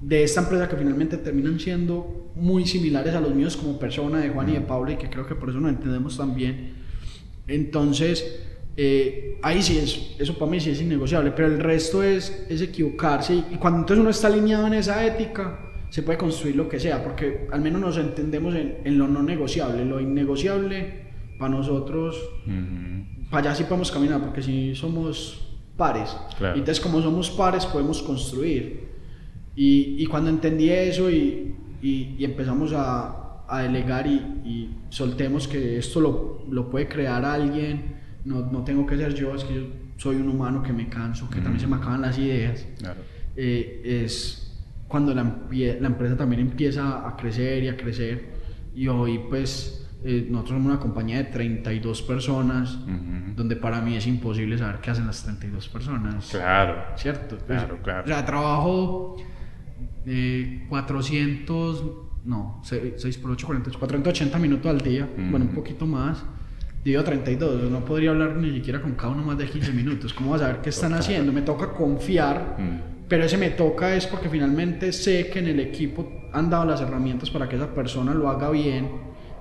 [0.00, 4.30] de esta empresa que finalmente terminan siendo muy similares a los míos como persona de
[4.30, 6.84] Juan y de Pablo y que creo que por eso nos entendemos también.
[7.46, 8.44] Entonces,
[8.76, 12.60] eh, ahí sí es, eso para mí sí es innegociable, pero el resto es, es
[12.60, 16.78] equivocarse y, cuando entonces uno está alineado en esa ética, se puede construir lo que
[16.78, 21.06] sea, porque al menos nos entendemos en, en lo no negociable, lo innegociable
[21.38, 22.20] para nosotros,
[23.30, 28.02] para allá sí podemos caminar, porque si somos pares, y entonces como somos pares podemos
[28.02, 28.86] construir.
[29.54, 36.00] Y, y cuando entendí eso y, y, empezamos a, a delegar y, soltemos que esto
[36.00, 39.62] lo, lo, puede crear alguien, no, no, tengo que ser yo, es que yo
[39.96, 42.66] soy un humano que me canso, que también se me acaban las ideas.
[43.36, 48.36] Eh, es cuando la, la, empresa también empieza a crecer y a crecer.
[48.74, 52.78] Y hoy pues eh, nosotros somos una compañía de 32 personas,
[53.34, 56.28] donde para mí es imposible saber qué hacen las 32 personas.
[56.30, 56.96] Claro.
[56.96, 57.38] ¿Cierto?
[57.46, 58.04] Claro, pues, claro.
[58.04, 59.16] O sea, trabajo
[60.68, 61.84] 400,
[62.26, 63.46] no, 6, por 8,
[63.78, 66.22] 480 minutos al día, bueno, un poquito más.
[66.84, 70.12] Digo 32, no podría hablar ni siquiera con cada uno más de 15 minutos.
[70.14, 71.32] ¿Cómo vas a saber qué están haciendo?
[71.32, 73.06] Me toca confiar, Mm.
[73.08, 76.80] pero ese me toca es porque finalmente sé que en el equipo han dado las
[76.80, 78.88] herramientas para que esa persona lo haga bien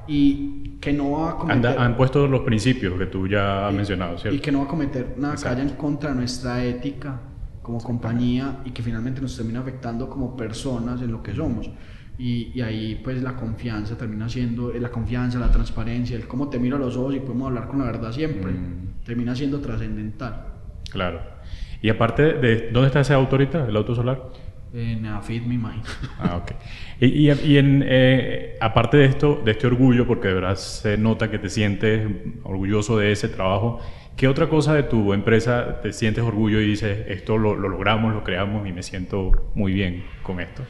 [0.07, 1.55] y que no va a cometer...
[1.71, 4.41] Anda- han puesto los principios que tú ya has mencionado, y ¿cierto?
[4.41, 7.19] que no va a cometer nada que vaya en contra de nuestra ética
[7.61, 11.69] como compañía y que finalmente nos termina afectando como personas en lo que somos.
[12.17, 16.49] Y, y ahí pues la confianza termina siendo, eh, la confianza, la transparencia, el cómo
[16.49, 19.03] te miro a los ojos y podemos hablar con la verdad siempre, Mm.
[19.05, 20.45] termina siendo trascendental.
[20.91, 21.19] Claro.
[21.81, 22.69] Y aparte de...
[22.71, 24.21] ¿Dónde está ese auto ahorita, el auto solar?
[24.73, 25.83] En AFIT me imagino.
[26.19, 26.51] Ah, ok.
[26.99, 30.97] Y, y- y en, eh, aparte de esto, de este orgullo, porque de verdad se
[30.97, 32.07] nota que te sientes
[32.43, 33.79] orgulloso de ese trabajo,
[34.17, 38.13] ¿qué otra cosa de tu empresa te sientes orgullo y dices, esto lo, lo logramos,
[38.13, 40.63] lo creamos y me siento muy bien con esto?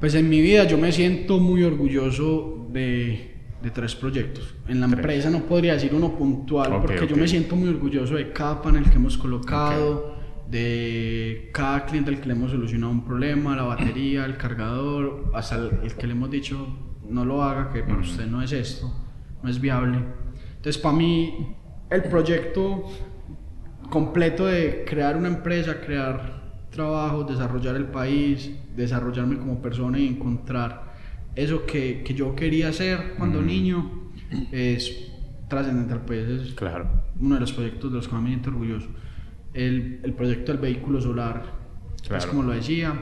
[0.00, 4.54] Pues en mi vida yo me siento muy orgulloso de, de tres proyectos.
[4.66, 4.98] En la Tres.
[4.98, 8.84] empresa no podría decir uno puntual porque yo me siento muy orgulloso de cada panel
[8.84, 10.16] que hemos colocado,
[10.50, 15.56] de cada cliente al que le hemos solucionado un problema, la batería, el cargador, hasta
[15.56, 16.66] el, el que le hemos dicho
[17.08, 18.90] no lo haga, que para usted no es esto,
[19.42, 19.98] no es viable.
[20.56, 21.54] Entonces para mí
[21.90, 22.84] el proyecto
[23.90, 26.39] completo de crear una empresa, crear
[26.70, 30.90] trabajo, desarrollar el país, desarrollarme como persona y encontrar
[31.34, 33.46] eso que, que yo quería hacer cuando Mm.
[33.46, 33.90] niño
[34.52, 35.12] es
[35.48, 36.88] trascendental, pues es Claro.
[37.20, 38.88] uno de los proyectos de los que más me siento orgulloso.
[39.52, 41.42] El, el proyecto del vehículo solar,
[41.96, 42.28] pues Claro.
[42.28, 42.94] como lo decía,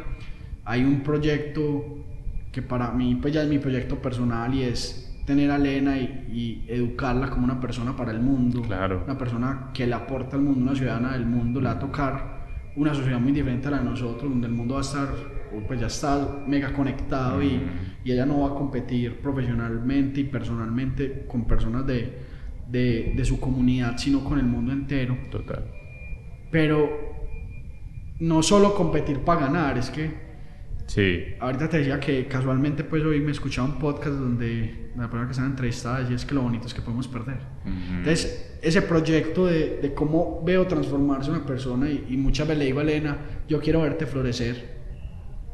[0.64, 2.04] hay un proyecto
[2.52, 6.64] que para mí pues ya es mi proyecto personal y es tener a Lena y,
[6.66, 9.02] y educarla como una persona para el mundo, Claro.
[9.04, 12.37] una persona que le aporta al mundo, una ciudadana del mundo, le va a tocar
[12.78, 15.08] una sociedad muy diferente a la de nosotros, donde el mundo va a estar,
[15.66, 17.70] pues ya está mega conectado y, Mm.
[18.04, 22.18] y ella no va a competir profesionalmente y personalmente con personas de,
[22.70, 25.16] de, de su comunidad, sino con el mundo entero.
[25.30, 25.64] Total.
[26.50, 26.88] Pero
[28.20, 30.26] no solo competir para ganar, es que
[30.86, 31.20] Sí.
[31.38, 35.32] ahorita te decía que casualmente pues hoy me escuchaba un podcast donde la persona que
[35.32, 37.38] estaba entrevistada decía es que lo bonito es que podemos perder.
[37.66, 42.64] Entonces, ese proyecto de, de cómo veo transformarse una persona y, y muchas veces le
[42.66, 43.16] digo a Elena,
[43.48, 44.78] yo quiero verte florecer.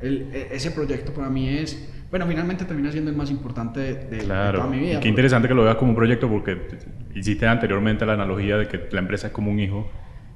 [0.01, 3.95] El- e- ese proyecto para mí es, bueno, finalmente termina siendo el más importante de,
[3.95, 4.59] de- de Claro.
[4.59, 4.99] toda mi vida.
[4.99, 6.79] Y qué interesante que lo veas como un proyecto porque te-
[7.19, 9.89] hiciste anteriormente la analogía de que la empresa es como un hijo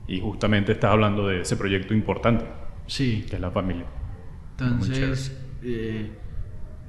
[0.06, 2.44] y justamente estás hablando de ese proyecto importante,
[2.86, 3.84] Sí, que es la familia.
[4.58, 6.10] entonces eh,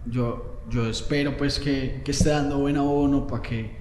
[0.05, 3.78] yo, yo espero pues que, que esté dando buen abono para que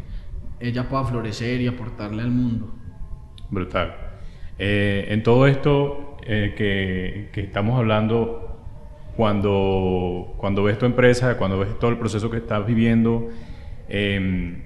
[0.60, 2.74] ella pueda florecer y aportarle al mundo.
[3.50, 3.94] Brutal.
[4.58, 8.48] Eh, en todo esto eh, que, que estamos hablando,
[9.18, 13.28] cuando, cuando ves tu empresa, cuando ves todo el proceso que estás viviendo,
[13.88, 14.62] em,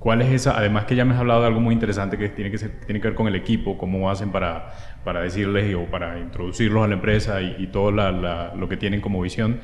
[0.00, 0.58] ¿cuál es esa?
[0.58, 3.06] Además que ya me has hablado de algo muy interesante que tiene que, tiene que
[3.06, 4.72] ver con el equipo, cómo hacen para,
[5.04, 9.60] para decirles o para introducirlos a la empresa y, todo lo que tienen como visión.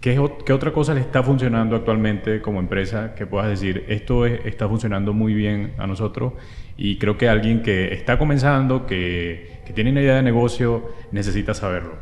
[0.00, 4.44] ¿Qué, qué otra cosa le está funcionando actualmente como empresa que puedas decir, esto es-
[4.46, 6.34] está funcionando muy bien a nosotros
[6.76, 11.54] y creo que alguien que está comenzando, que, que tiene una idea de negocio, necesita
[11.54, 11.96] saberlo?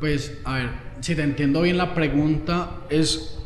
[0.00, 3.38] Pues, a ver, si te entiendo bien la pregunta, es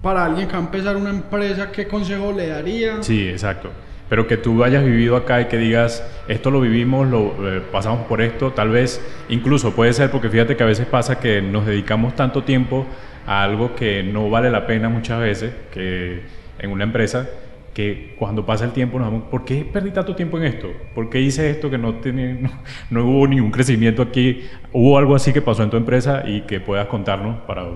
[0.00, 3.02] para alguien que va a empezar una empresa, ¿qué consejo le daría?
[3.02, 3.70] Sí, exacto.
[4.08, 8.06] Pero que tú hayas vivido acá y que digas, esto lo vivimos, lo eh, pasamos
[8.06, 11.66] por esto, tal vez, incluso puede ser porque fíjate que a veces pasa que nos
[11.66, 12.86] dedicamos tanto tiempo
[13.26, 16.22] a algo que no vale la pena muchas veces, que
[16.58, 17.28] en una empresa,
[17.74, 20.68] que cuando pasa el tiempo nos damos, ¿por qué perdí tanto tiempo en esto?
[20.94, 22.50] ¿Por qué hice esto que no, tiene, no,
[22.90, 24.42] no hubo ningún crecimiento aquí?
[24.72, 27.66] ¿Hubo algo así que pasó en tu empresa y que puedas contarnos para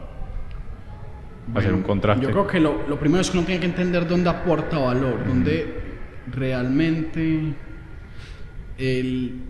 [1.54, 2.24] hacer un contraste?
[2.24, 5.24] Yo creo que lo, lo primero es que uno tiene que entender dónde aporta valor,
[5.26, 5.81] dónde
[6.30, 7.54] realmente
[8.78, 9.40] el,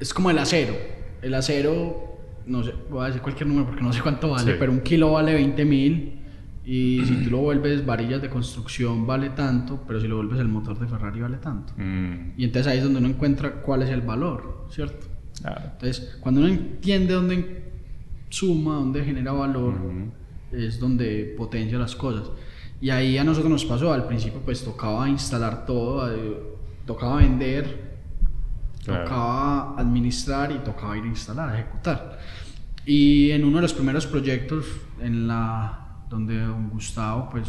[0.00, 0.74] es como el acero.
[1.22, 4.56] El acero, no sé, voy a decir cualquier número porque no sé cuánto vale, Sí.
[4.58, 6.18] pero un kilo vale 20 mil.
[6.64, 10.46] Y si tú lo vuelves varillas de construcción vale tanto, pero si lo vuelves el
[10.46, 11.72] motor de Ferrari vale tanto.
[11.76, 15.06] Mm, Y entonces ahí es donde uno encuentra cuál es el valor, ¿cierto?
[15.44, 17.64] ah, Entonces, cuando uno entiende dónde
[18.28, 19.74] suma, dónde genera valor,
[20.52, 22.30] es donde potencia las cosas.
[22.82, 26.36] Y ahí a nosotros nos pasó, al principio pues tocaba instalar todo, eh,
[26.84, 27.92] tocaba vender,
[28.84, 29.04] Claro.
[29.04, 32.18] tocaba administrar y tocaba ir a instalar, a ejecutar.
[32.84, 34.66] Y en uno de los primeros proyectos,
[35.00, 37.46] en la, donde don Gustavo, pues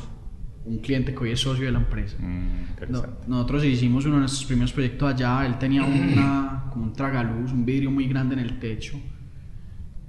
[0.66, 4.20] un cliente que hoy es socio de la empresa, Mm, no- nosotros hicimos uno de
[4.22, 5.44] nuestros primeros proyectos allá.
[5.48, 9.00] Él tenía una, como un tragaluz, un vidrio muy grande en el techo.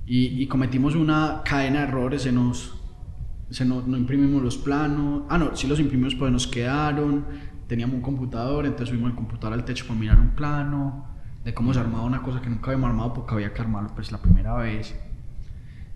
[0.06, 2.20] Y, y cometimos una cadena de errores.
[2.22, 2.74] Se nos,
[3.54, 5.22] se no, no imprimimos los planos.
[5.28, 7.24] Ah, no, sí los imprimimos, pues nos quedaron.
[7.68, 11.06] Teníamos un computador, entonces subimos el computador al techo para mirar un plano
[11.44, 14.10] de cómo se armaba una cosa que nunca habíamos armado porque había que armarlo pues
[14.10, 14.96] la primera vez.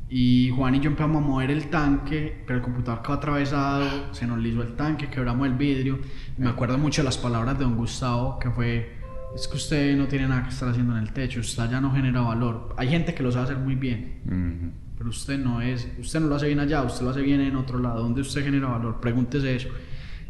[0.08, 4.24] Y Juan y yo empezamos a mover el tanque, pero el computador quedó atravesado, se
[4.28, 5.98] nos lisó el tanque, quebramos el vidrio.
[6.36, 8.98] me acuerdo mucho de las palabras de don Gustavo, que fue,
[9.34, 11.92] es que usted no tiene nada que estar haciendo en el techo, usted ya no
[11.92, 12.72] genera valor.
[12.76, 16.34] Hay gente que lo sabe hacer muy bien, pero usted no es, usted no lo
[16.34, 19.54] hace bien allá, usted lo hace bien en otro lado, donde usted genera valor, pregúntese
[19.54, 19.68] eso.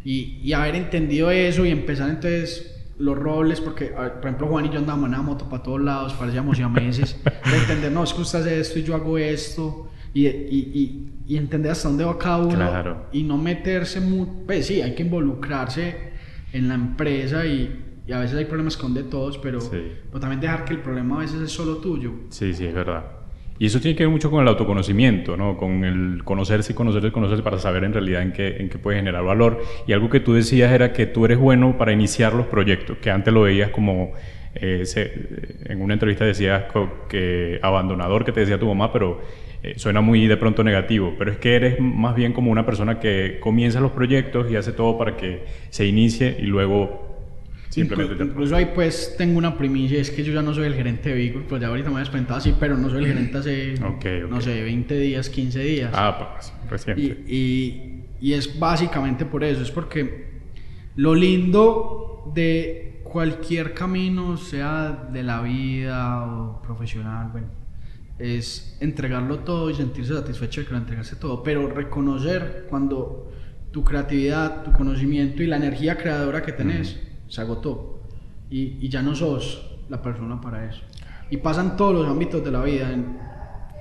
[0.05, 4.71] Y, y haber entendido eso y empezar entonces los roles, porque por ejemplo Juan y
[4.71, 8.21] yo andábamos en una moto para todos lados, parecíamos meses de entender, no, es que
[8.21, 12.39] usted hace esto y yo hago esto, y, y, y, entender hasta dónde va cada
[12.39, 16.13] uno, y no meterse muy, pues sí, hay que involucrarse
[16.53, 20.65] en la empresa y, a veces hay problemas con de todos, pero, pero también dejar
[20.65, 22.13] que el problema a veces es solo tuyo.
[22.31, 23.05] Sí, sí, es verdad.
[23.59, 25.57] Y eso tiene que ver mucho con el autoconocimiento, ¿no?
[25.57, 28.79] con el conocerse y conocerse y conocerse para saber en realidad en qué, en qué
[28.79, 29.61] puede generar valor.
[29.87, 33.11] Y algo que tú decías era que tú eres bueno para iniciar los proyectos, que
[33.11, 34.13] antes lo veías como,
[34.55, 34.85] eh,
[35.67, 36.65] en una entrevista decías
[37.09, 39.21] que abandonador, que te decía tu mamá, pero
[39.61, 43.01] eh, suena muy de pronto negativo, pero es que eres más bien como una persona
[43.01, 47.08] que comienza los proyectos y hace todo para que se inicie y luego
[47.69, 51.11] Simplemente incluso ahí pues tengo una primicia, es que yo ya no soy el gerente
[51.11, 53.75] de Beagle, pues ya ahorita me habías presentado así, pero no soy el gerente hace,
[54.31, 55.93] no sé, 20 días, 15 días.
[55.95, 57.25] Ah, pues, reciente.
[57.31, 60.29] Y, y, es básicamente por eso, es porque
[60.97, 67.49] lo lindo de cualquier camino, sea de la vida o profesional, bueno,
[68.19, 73.31] es entregarlo todo y sentirse satisfecho de que lo entregaste todo, pero reconocer cuando
[73.71, 76.99] tu creatividad, tu conocimiento y la energía creadora que tenés
[77.29, 78.01] se agotó
[78.51, 80.83] y, y, ya no sos la persona para eso.
[81.31, 82.89] Y pasan todos los ámbitos de la vida,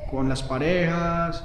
[0.09, 1.43] con las parejas,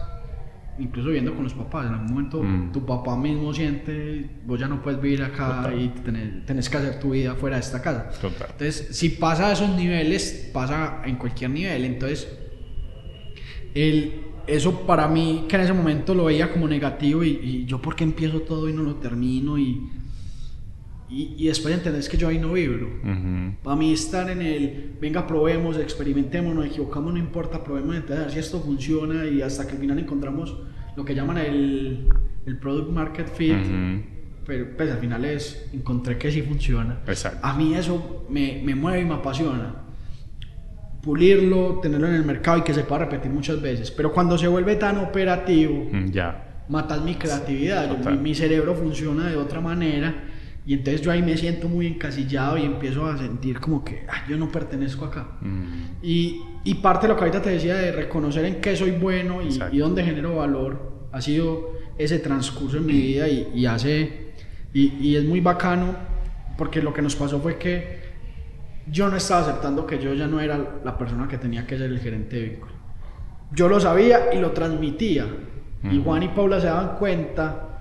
[0.78, 1.86] incluso viendo con los papás.
[1.86, 2.72] En algún momento mm.
[2.72, 6.98] tu papá mismo siente, vos ya no puedes vivir acá y tenés, tenés, que hacer
[6.98, 8.10] tu vida fuera de esta casa.
[8.22, 11.84] Entonces, si pasa a esos niveles, pasa en cualquier nivel.
[11.84, 12.28] Entonces,
[13.74, 17.80] el, eso para mí, que en ese momento lo veía como negativo y, y yo
[17.80, 19.90] porque empiezo todo y no lo termino y
[21.12, 22.88] y, y, después entendés que yo ahí no vibro.
[23.62, 28.38] Para mí estar en el, venga, probemos, experimentemos, nos equivocamos, no importa, probemos, entender si
[28.38, 30.56] esto funciona y hasta que al final encontramos
[30.96, 32.08] lo que llaman el,
[32.46, 33.56] el product market fit.
[34.46, 37.00] Pero pues al final es, encontré que sí funciona.
[37.06, 37.46] Exacto.
[37.46, 39.74] A mí eso me, me mueve y me apasiona.
[41.02, 43.90] Pulirlo, tenerlo en el mercado y que se pueda repetir muchas veces.
[43.90, 46.64] Pero cuando se vuelve tan operativo, ya.
[46.68, 47.98] matas mi creatividad.
[47.98, 50.28] mi, mi cerebro funciona de otra manera
[50.64, 54.36] y entonces yo ahí me siento muy encasillado y empiezo a sentir como que yo
[54.36, 55.26] no pertenezco acá.
[55.40, 55.64] Mm.
[56.02, 59.42] Y, y, parte de lo que ahorita te decía de reconocer en qué soy bueno
[59.42, 64.22] y, y dónde genero valor, ha sido ese transcurso en mi vida y, y hace...
[64.74, 65.94] Y, es muy bacano
[66.56, 68.00] porque lo que nos pasó fue que
[68.86, 71.90] yo no estaba aceptando que yo ya no era la persona que tenía que ser
[71.90, 72.72] el gerente de vehículo.
[73.52, 75.26] Yo lo sabía y lo transmitía.
[75.90, 77.71] Y Juan y Paula se daban cuenta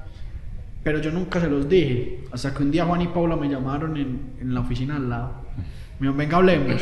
[0.83, 2.23] pero yo nunca se los dije.
[2.31, 5.33] Hasta que un día Juan y Paula me llamaron en, en la oficina al lado.
[5.99, 6.81] Me dijeron, venga, hablemos.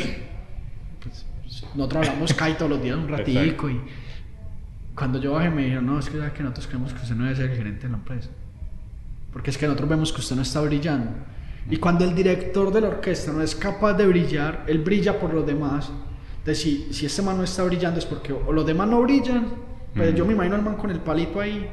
[1.02, 1.26] Pues,
[1.74, 3.80] nosotros hablamos CAI todos los días un ratico y
[4.94, 7.36] cuando yo bajé me dijeron, no, es que, que nosotros creemos que usted no debe
[7.36, 8.30] ser el gerente de la empresa.
[9.32, 11.12] Porque es que nosotros vemos que usted no está brillando.
[11.70, 15.32] Y cuando el director de la orquesta no es capaz de brillar, él brilla por
[15.32, 15.90] los demás.
[16.38, 19.46] Entonces, si, si este man no está brillando es porque o los demás no brillan,
[19.94, 21.68] pero yo me imagino al man con el palito ahí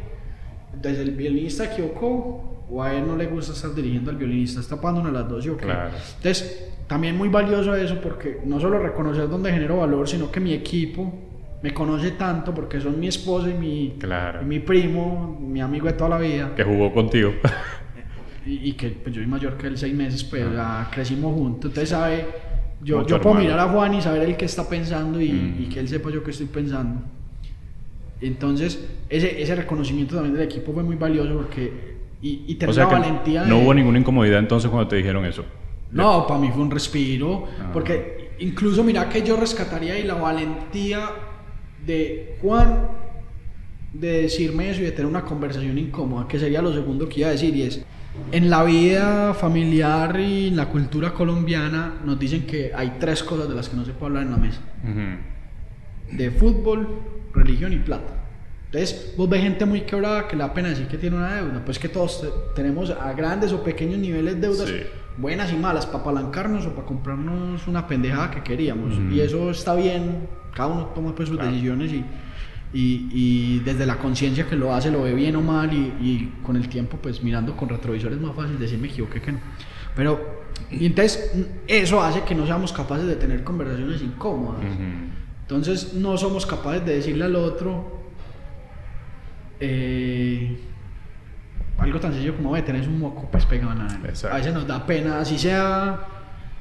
[0.73, 4.75] desde el violinista equivocó o a él no le gusta estar dirigiendo al violinista, está
[4.75, 5.91] de las dos, yo claro.
[6.17, 10.53] Entonces, también muy valioso eso porque no solo reconocer dónde genero valor, sino que mi
[10.53, 11.13] equipo
[11.61, 14.43] me conoce tanto porque son mi esposo y mi, claro.
[14.43, 16.53] mi primo, mi amigo de toda la vida.
[16.55, 17.33] Que jugó contigo.
[18.45, 21.71] y, que pues, yo soy mayor que él seis meses, pues ya crecimos juntos.
[21.71, 22.25] Entonces, sabe,
[22.81, 25.63] yo, yo puedo mirar a Juan y saber el que está pensando y, mm.
[25.63, 27.01] y que él sepa yo qué estoy pensando.
[28.21, 31.97] Entonces, ese, ese reconocimiento también del equipo fue muy valioso porque.
[32.21, 33.45] Y, y tener la valentía.
[33.45, 35.45] No hubo ninguna incomodidad entonces cuando te dijeron eso.
[35.91, 37.45] No, para mí fue un respiro.
[37.59, 37.69] Ah.
[37.71, 41.11] Porque incluso, mira que yo rescataría ahí la valentía
[41.85, 42.87] de Juan
[43.93, 47.29] de decirme eso y de tener una conversación incómoda, que sería lo segundo que iba
[47.29, 47.83] a decir, y es,
[48.31, 53.47] en la vida familiar y en la cultura colombiana nos dicen que hay tres cosas
[53.47, 54.61] de las que no se puede hablar en la mesa.
[56.11, 56.87] De fútbol,
[57.37, 58.13] religión y plata.
[58.65, 61.63] Entonces, vos ves gente muy quebrada que le da pena decir que tiene una deuda.
[61.63, 62.25] Pues que todos
[62.55, 64.73] tenemos a grandes o pequeños niveles deudas,
[65.17, 68.93] buenas y malas, para apalancarnos o para comprarnos una pendejada que queríamos.
[69.11, 72.03] Y eso está bien, cada uno toma pues sus decisiones y...
[72.73, 76.33] y, y desde la conciencia que lo hace lo ve bien o mal y, y,
[76.43, 79.39] con el tiempo pues mirando con retrovisores es más fácil decir me equivoqué que no.
[79.95, 81.31] Pero y entonces
[81.65, 84.65] eso hace que no seamos capaces de tener conversaciones incómodas.
[85.47, 88.01] Entonces no somos capaces de decirle al otro
[89.61, 90.57] eh,
[91.77, 93.97] algo tan sencillo como, ve, tenés un moco, pues pega nada.
[94.29, 96.01] A veces nos da pena, así sea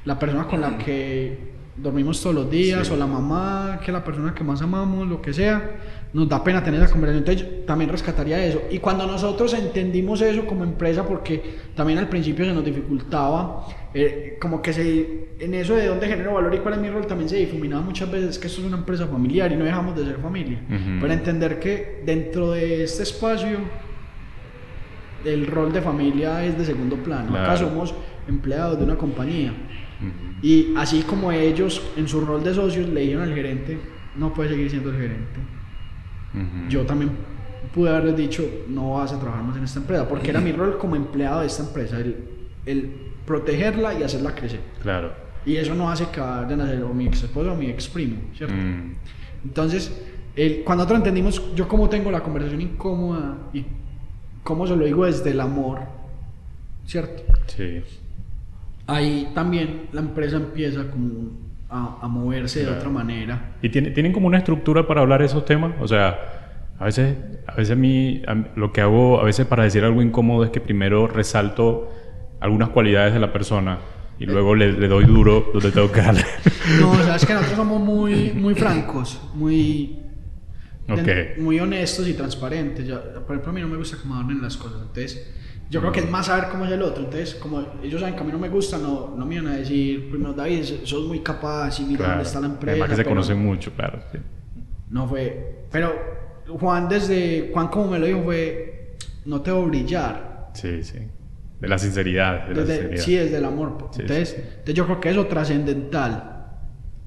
[0.05, 4.05] la persona con la que dormimos todos los días, o la mamá, que es la
[4.05, 5.79] persona que más amamos, lo que sea,
[6.13, 7.27] nos da pena tener esa conversación.
[7.27, 8.61] Entonces, también rescataría eso.
[8.71, 14.37] Y cuando nosotros entendimos eso como empresa, porque también al principio se nos dificultaba, eh,
[14.39, 17.29] como que se, en eso de dónde genero valor y cuál es mi rol, también
[17.29, 20.17] se difuminaba muchas veces que esto es una empresa familiar y no dejamos de ser
[20.17, 20.59] familia.
[20.99, 23.59] Para entender que dentro de este espacio,
[25.25, 27.37] el rol de familia es de segundo plano.
[27.37, 27.93] Acá somos
[28.27, 29.53] empleados de una compañía.
[30.41, 33.79] Y así como ellos, en su rol de socios, le dijeron al gerente,
[34.15, 35.56] no puede seguir siendo el gerente.
[36.69, 37.11] Yo también
[37.73, 40.77] pude haberles dicho, no vas a trabajar más en esta empresa, porque era mi rol
[40.77, 42.93] como empleado de esta empresa, el,
[43.25, 44.61] protegerla y hacerla crecer.
[44.81, 45.11] Claro.
[45.45, 47.87] Y eso no hace que vayan a ser o mi ex esposo o mi ex
[47.87, 48.55] primo, ¿cierto?
[49.43, 49.91] Entonces,
[50.35, 53.65] el, cuando nosotros entendimos, yo cómo tengo la conversación incómoda y
[54.43, 55.79] cómo se lo digo desde el amor,
[56.85, 57.23] ¿cierto?
[57.47, 57.81] Sí
[58.87, 61.31] ahí también la empresa empieza como
[61.69, 63.55] a, moverse de otra manera.
[63.61, 65.73] ¿Y tiene, tienen como una estructura para hablar esos temas?
[65.79, 66.17] O sea,
[66.79, 68.21] a veces, a veces a mí,
[68.55, 71.91] lo que hago a veces para decir algo incómodo es que primero resalto
[72.39, 73.79] algunas cualidades de la persona
[74.19, 74.27] y eh.
[74.27, 76.25] luego le, doy duro donde tengo que darle.
[76.81, 79.99] No, o sea, es que nosotros somos muy, muy francos, muy,
[81.37, 82.85] muy honestos y transparentes.
[83.25, 84.81] por ejemplo, a mí no me gusta que me hablen las cosas.
[84.81, 85.33] Entonces,
[85.69, 87.03] yo creo que es más saber cómo es el otro.
[87.03, 89.57] Entonces, como ellos saben que a mí no me gusta, no, no me van a
[89.57, 92.71] decir, primero, David, sos muy capaz y mira dónde está la empresa.
[92.71, 93.99] Además que se conocen mucho, claro.
[94.89, 95.65] No fue.
[95.71, 95.93] Pero
[96.47, 97.51] Juan, desde.
[97.53, 98.95] Juan, como me lo dijo, fue.
[99.25, 100.49] No te voy a brillar.
[100.53, 100.99] Sí, sí.
[101.59, 102.47] De la sinceridad.
[102.47, 103.89] De desde, la Sí, desde el amor.
[103.99, 106.33] entonces, entonces, yo creo que eso trascendental.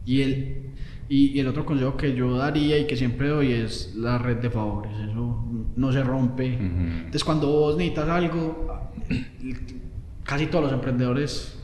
[0.05, 0.70] Y el,
[1.11, 4.49] y, el otro consejo que yo daría y que siempre doy es la red de
[4.49, 4.93] favores.
[4.93, 5.45] Eso
[5.77, 6.55] no se rompe.
[6.55, 8.91] Entonces, cuando vos necesitas algo,
[10.25, 11.59] casi todos los emprendedores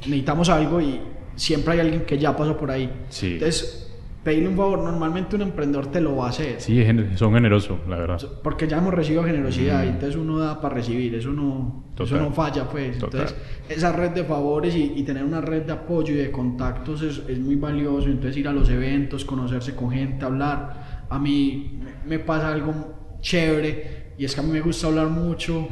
[0.00, 1.00] necesitamos algo y
[1.36, 2.90] siempre hay alguien que ya pasó por ahí.
[3.22, 3.89] Entonces,
[4.22, 6.60] pedirle un favor, normalmente un emprendedor te lo va a hacer.
[6.60, 8.20] Sí, son generosos, la verdad.
[8.42, 12.30] Porque ya hemos recibido generosidad, y entonces uno da para recibir, eso no, eso no
[12.30, 12.94] falla, pues.
[12.94, 13.34] Entonces,
[13.68, 17.38] esa red de favores y, tener una red de apoyo y de contactos es, es,
[17.38, 18.08] muy valioso.
[18.08, 21.06] Entonces, ir a los eventos, conocerse con gente, hablar.
[21.08, 25.66] A mí me pasa algo chévere y es que a mí me gusta hablar mucho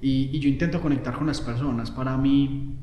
[0.00, 1.90] y, y yo intento conectar con las personas.
[1.90, 2.76] Para mí,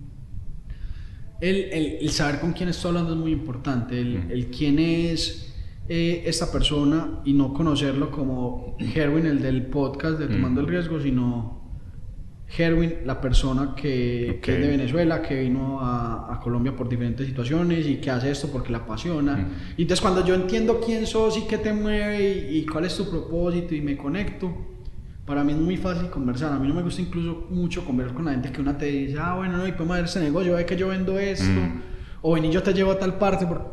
[1.42, 5.54] el, el, saber con quién estoy hablando es muy importante, el, el quién es
[5.90, 11.00] eh, esta persona y no conocerlo como Herwin, el del podcast de Tomando el Riesgo,
[11.00, 11.58] sino
[12.58, 17.28] Herwin, la persona que, que, es de Venezuela, que vino a, a, Colombia por diferentes
[17.28, 19.48] situaciones y que hace esto porque le apasiona.
[19.78, 22.98] Y entonces cuando yo entiendo quién sos y qué te mueve y, y cuál es
[22.98, 24.77] tu propósito y me conecto,
[25.28, 26.54] para mí es muy fácil conversar.
[26.54, 29.18] A mí no me gusta incluso mucho conversar con la gente que una te dice,
[29.20, 31.82] ah, bueno, no, y podemos hacer ese negocio, ve que yo vendo esto, mm.
[32.22, 33.46] o ven y yo te llevo a tal parte.
[33.46, 33.66] Porque,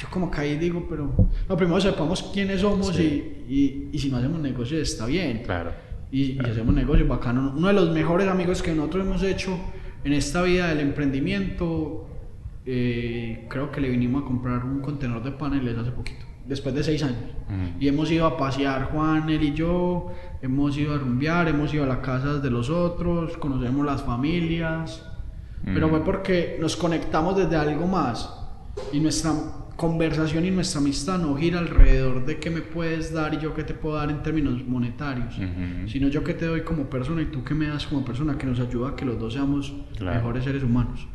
[0.00, 1.12] yo como caí digo, pero
[1.48, 5.42] no, primero sepamos quiénes somos y, y, si no hacemos negocio está bien.
[5.42, 5.72] Claro.
[6.12, 7.52] Y, hacemos negocio bacano.
[7.56, 9.58] Uno de los mejores amigos que nosotros hemos hecho
[10.04, 12.08] en esta vida del emprendimiento,
[12.64, 16.82] eh, creo que le vinimos a comprar un contenedor de paneles hace poquito después de
[16.82, 17.18] seis años.
[17.80, 21.84] Y hemos ido a pasear Juan, él y yo, hemos ido a rumbear, hemos ido
[21.84, 25.04] a las casas de los otros, conocemos las familias,
[25.64, 28.32] pero fue porque nos conectamos desde algo más
[28.92, 29.32] y nuestra
[29.76, 33.64] conversación y nuestra amistad no gira alrededor de qué me puedes dar y yo qué
[33.64, 35.34] te puedo dar en términos monetarios,
[35.86, 38.46] sino yo qué te doy como persona y tú qué me das como persona que
[38.46, 41.06] nos ayuda a que los dos seamos mejores seres humanos.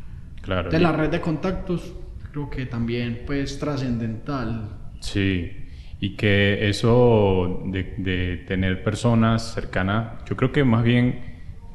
[0.42, 0.70] Claro.
[0.70, 1.94] De la red de contactos
[2.32, 5.50] creo que también pues trascendental Sí,
[5.98, 11.20] y que eso de, tener personas cercanas, yo creo que más bien,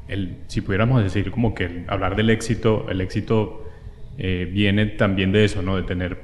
[0.08, 3.68] el, si pudiéramos decir como que hablar del éxito, el éxito
[4.18, 5.76] eh, viene también de eso, ¿no?
[5.76, 6.18] De tener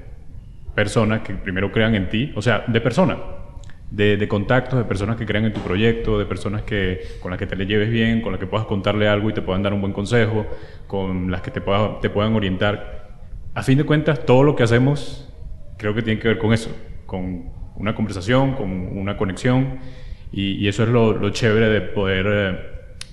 [0.74, 3.18] personas que primero crean en ti, o sea, de personas,
[3.90, 7.38] de, de, contactos, de personas que crean en tu proyecto, de personas que, con las
[7.38, 9.74] que te le lleves bien, con las que puedas contarle algo y te puedan dar
[9.74, 10.46] un buen consejo,
[10.86, 13.20] con las que te, te puedan orientar.
[13.54, 15.28] A fin de cuentas, todo lo que hacemos
[15.76, 16.70] creo que tiene que ver con eso,
[17.12, 19.80] con una conversación, con una conexión,
[20.32, 22.58] y, eso es lo, chévere de poder eh,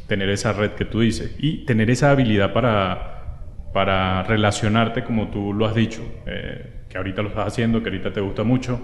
[0.08, 3.44] tener esa red que tú dices y tener esa habilidad para,
[3.74, 8.14] para relacionarte como tú lo has dicho, eh, que ahorita lo estás haciendo, que ahorita
[8.14, 8.82] te gusta mucho,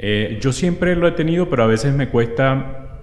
[0.00, 3.00] Eh, yo siempre lo he tenido, pero a veces me cuesta,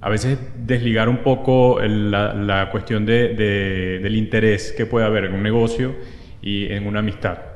[0.00, 5.34] a veces desligar un poco la, cuestión de, de, del interés que puede haber en
[5.34, 5.94] un negocio
[6.42, 7.55] y en una amistad.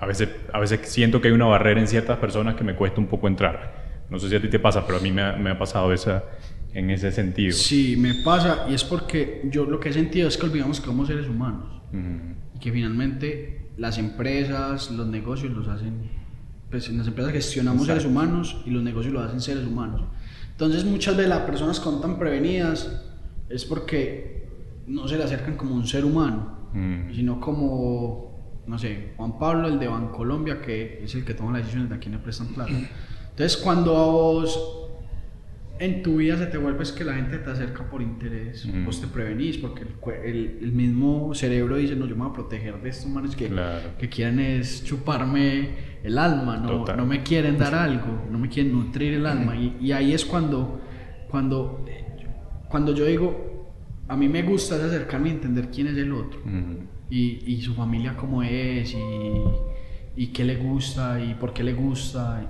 [0.00, 3.00] A veces, a veces siento que hay una barrera en ciertas personas que me cuesta
[3.00, 4.04] un poco entrar.
[4.10, 5.92] No sé si a ti te pasa, pero a mí me ha, me ha pasado
[5.92, 6.24] esa,
[6.72, 7.52] en ese sentido.
[7.52, 10.86] Sí, me pasa y es porque yo lo que he sentido es que olvidamos que
[10.86, 12.34] somos seres humanos Ujú.
[12.54, 16.10] y que finalmente las empresas, los negocios los hacen,
[16.70, 18.00] pues en las empresas gestionamos Exacto.
[18.02, 20.02] seres humanos y los negocios lo hacen seres humanos.
[20.52, 23.04] Entonces muchas de las personas no tan prevenidas
[23.48, 24.46] es porque
[24.86, 27.14] no se le acercan como un ser humano, Mm.
[27.14, 28.37] sino como,
[28.68, 31.96] no sé, Juan Pablo, el de Bancolombia, que es el que toma las decisiones de
[31.96, 32.70] a quién le prestan plata.
[33.30, 34.74] Entonces cuando a vos
[35.80, 38.84] en tu vida se te vuelve es que la gente te acerca por interés, Mm.
[38.84, 39.90] vos te prevenís, porque el,
[40.24, 43.46] el- el mismo cerebro dice, no, yo me voy a proteger de estos manes que,
[43.48, 43.90] Claro.
[43.96, 45.68] que quieren es chuparme
[46.02, 49.54] el alma, no, no me quieren dar algo, no me quieren nutrir el alma.
[49.56, 50.80] Y, y ahí es cuando,
[51.30, 51.84] cuando,
[52.68, 53.68] cuando yo digo,
[54.08, 56.80] a mí me gusta acercarme y entender quién es el otro Ujú.
[57.10, 59.42] Y, y su familia cómo es y,
[60.16, 62.46] y qué le gusta y por qué le gusta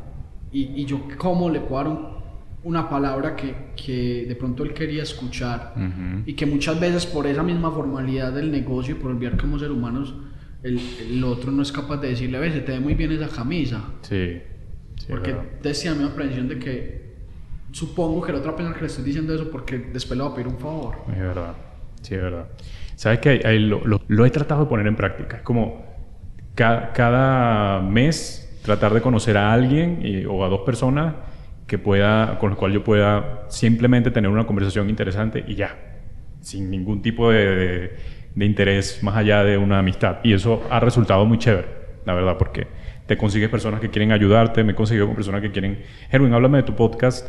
[0.52, 2.18] y, y yo cómo le puedo dar un-
[2.64, 6.22] una palabra que, que de pronto él quería escuchar Ujú.
[6.26, 9.60] y que muchas veces por esa misma formalidad del negocio y por olvidar que somos
[9.60, 10.14] seres humanos
[10.64, 13.28] el, el otro no es capaz de decirle, ve, se te ve muy bien esa
[13.28, 14.40] camisa Sí.
[14.96, 17.08] sí, porque tiene la misma prevención de que
[17.70, 20.34] supongo que la otra persona que le estoy diciendo eso porque después le va a
[20.34, 21.54] pedir un favor Es verdad,
[22.02, 22.48] sí, es verdad.
[22.98, 25.36] Sabes que lo, he tratado de poner en práctica.
[25.36, 25.86] Es como
[26.56, 31.14] ca- cada mes tratar de conocer a alguien o a dos personas
[31.68, 35.78] que pueda, con los cuales yo pueda simplemente tener una conversación interesante y ya,
[36.40, 37.94] sin ningún tipo de,
[38.34, 40.16] interés más allá de una amistad.
[40.24, 41.68] Y eso ha resultado muy chévere,
[42.04, 42.66] la verdad, porque
[43.06, 46.58] te consigues personas que quieren ayudarte, me he conseguido con personas que quieren, Erwin, háblame
[46.58, 47.28] de tu podcast,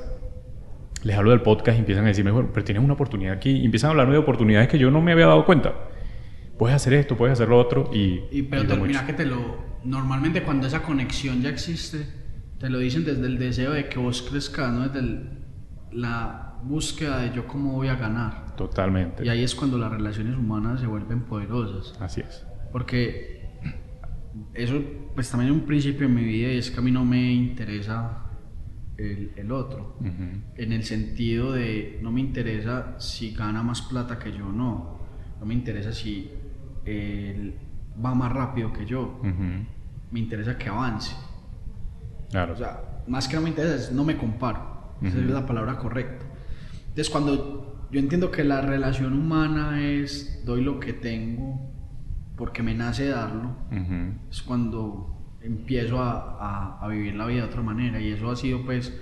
[1.03, 3.51] les hablo del podcast y empiezan a decirme, bueno, pero tienes una oportunidad aquí.
[3.51, 5.73] Y empiezan a hablarme de oportunidades que yo no me había dado cuenta.
[6.57, 8.21] Puedes hacer esto, puedes hacer lo otro y...
[8.31, 9.05] Y pero ayuda te- mira mucho.
[9.07, 9.69] que te lo.
[9.85, 12.05] Normalmente cuando esa conexión ya existe,
[12.59, 14.81] te lo dicen desde el deseo de que vos crezcas, ¿no?
[14.87, 15.29] Desde el-
[15.93, 18.55] la búsqueda de yo cómo voy a ganar.
[18.57, 19.25] Totalmente.
[19.25, 21.99] Y ahí es cuando las relaciones humanas se vuelven poderosas.
[22.01, 22.45] Así es.
[22.73, 23.47] Porque
[24.53, 24.81] eso,
[25.15, 27.31] pues también es un principio en mi vida y es que a mí no me
[27.31, 28.25] interesa
[28.99, 29.95] el, el otro.
[29.99, 30.41] Ujú.
[30.55, 34.99] En el sentido de no me interesa si gana más plata que yo o no.
[35.39, 36.29] No me interesa si
[36.85, 37.55] él
[38.03, 39.19] va más rápido que yo.
[39.19, 39.65] Ujú.
[40.11, 41.15] Me interesa que avance.
[42.29, 42.53] Claro.
[42.53, 44.95] O sea, más que no me interesa, es no me comparo.
[45.01, 46.25] Esa es la palabra correcta.
[46.89, 51.71] Entonces, cuando yo entiendo que la relación humana es doy lo que tengo
[52.35, 53.55] porque me nace darlo,
[54.29, 57.99] es cuando empiezo a, a- a vivir la vida de otra manera.
[57.99, 58.93] Y eso ha sido, pues,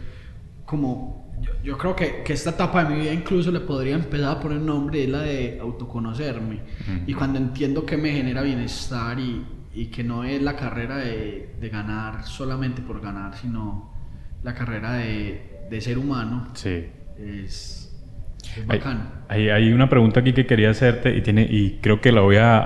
[0.65, 1.25] como.
[1.39, 4.39] Yo, yo creo que, que esta etapa de mi vida incluso le podría empezar a
[4.39, 6.55] poner nombre, es la de autoconocerme.
[6.55, 7.01] Ujú.
[7.05, 11.53] Y cuando entiendo que me genera bienestar y, y que no es la carrera de,
[11.61, 13.93] de ganar solamente por ganar, sino
[14.43, 16.87] la carrera de, de ser humano, Sí.
[17.19, 17.95] es,
[18.41, 19.01] es Hay, bacano.
[19.27, 22.37] hay, hay una pregunta aquí que quería hacerte y, tiene, y creo que la voy
[22.37, 22.63] a-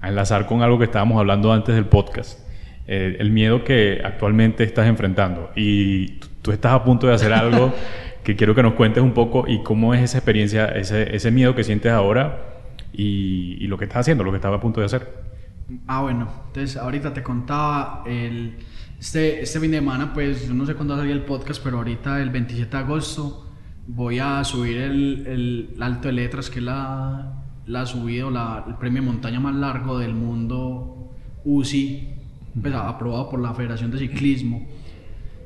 [0.00, 2.40] a enlazar con algo que estábamos hablando antes del podcast.
[2.88, 5.50] Eh, el miedo que actualmente estás enfrentando.
[5.54, 7.74] Y tú- estás a punto de hacer algo
[8.24, 11.54] que quiero que nos cuentes un poco y cómo es esa experiencia, ese, ese miedo
[11.54, 12.40] que sientes ahora
[12.92, 15.06] y, y lo que estás haciendo, lo que estás a punto de hacer.
[15.86, 18.54] Ah, bueno, entonces ahorita te contaba, el,
[18.98, 21.62] este, este fin de semana, pues yo no sé cuándo va a salir el podcast,
[21.62, 23.46] pero ahorita el 27 de agosto
[23.86, 25.26] voy a subir el,
[25.74, 27.34] el Alto de Letras, que es la,
[27.66, 31.12] la subido, la, el premio montaña más largo del mundo
[31.44, 32.14] UCI,
[32.60, 34.66] pues, aprobado por la Federación de Ciclismo.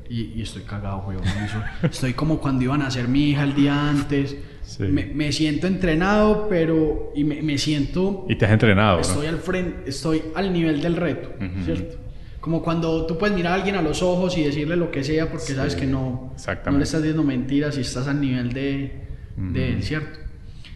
[0.08, 1.22] Y, y estoy cagado, weón.
[1.82, 4.36] Estoy como cuando iban a nacer mi hija el día antes.
[4.62, 4.84] Sí.
[4.84, 7.12] Me, me siento entrenado, pero.
[7.14, 9.00] Y me, me siento Y te has entrenado, ¿no?
[9.00, 11.64] Estoy al frente, estoy al nivel del reto, Ujú.
[11.64, 11.96] ¿cierto?
[12.40, 15.30] Como cuando tú puedes mirar a alguien a los ojos y decirle lo que sea
[15.30, 16.34] porque Sí, sabes que no,
[16.66, 18.92] no le estás diciendo mentiras y estás al nivel de,
[19.36, 19.82] de él.
[19.82, 20.18] ¿cierto?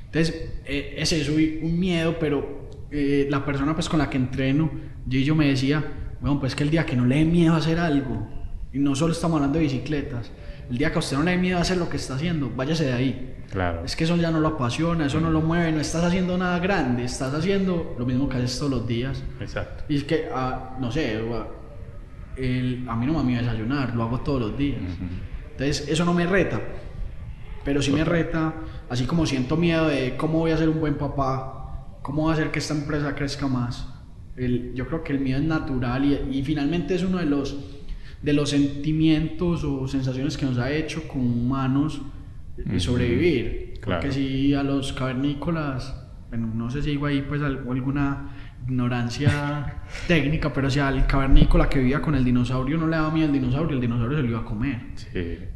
[0.07, 4.17] Entonces, eh, es eso, y un miedo, pero eh, la persona pues con la que
[4.17, 4.71] entreno,
[5.07, 5.85] yo, yo me decía,
[6.21, 8.27] bueno, pues que el día que no le dé miedo a hacer algo,
[8.73, 10.31] y no solo estamos hablando de bicicletas,
[10.71, 12.51] el día que a usted no le dé miedo a hacer lo que está haciendo,
[12.55, 13.33] váyase de ahí.
[13.51, 13.85] Claro.
[13.85, 16.59] Es que eso ya no lo apasiona, eso no lo mueve, no estás haciendo nada
[16.59, 19.23] grande, estás haciendo lo mismo que haces todos los días.
[19.41, 19.85] Exacto.
[19.89, 21.21] Y es que, ah, no sé,
[22.37, 24.81] el- a mí no me amiga desayunar, lo hago todos los días.
[25.53, 26.61] Entonces, eso no me reta,
[27.65, 28.53] pero sí me reta,
[28.91, 32.35] así como siento miedo de cómo voy a ser un buen papá, cómo voy a
[32.35, 33.89] hacer que esta empresa crezca más.
[34.37, 37.57] El, yo creo que el miedo es natural y, y finalmente es uno de los,
[38.23, 42.01] de los sentimientos o sensaciones que nos ha hecho como humanos
[42.59, 43.75] eh, sobrevivir.
[43.81, 44.01] Claro.
[44.03, 45.95] Porque si a los cavernícolas,
[46.29, 48.33] bueno, no sé si digo ahí pues al- alguna
[48.67, 53.27] ignorancia técnica, pero si al cavernícola que vivía con el dinosaurio no le daba miedo
[53.29, 54.81] al dinosaurio, el dinosaurio se lo iba a comer.
[54.97, 55.09] Sí.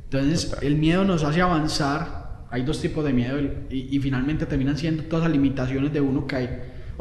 [0.05, 0.65] Entonces, Total.
[0.67, 2.47] el miedo nos hace avanzar.
[2.53, 3.39] Hay dos tipos de miedo
[3.71, 6.49] y, y finalmente terminan siendo todas las limitaciones de uno que hay,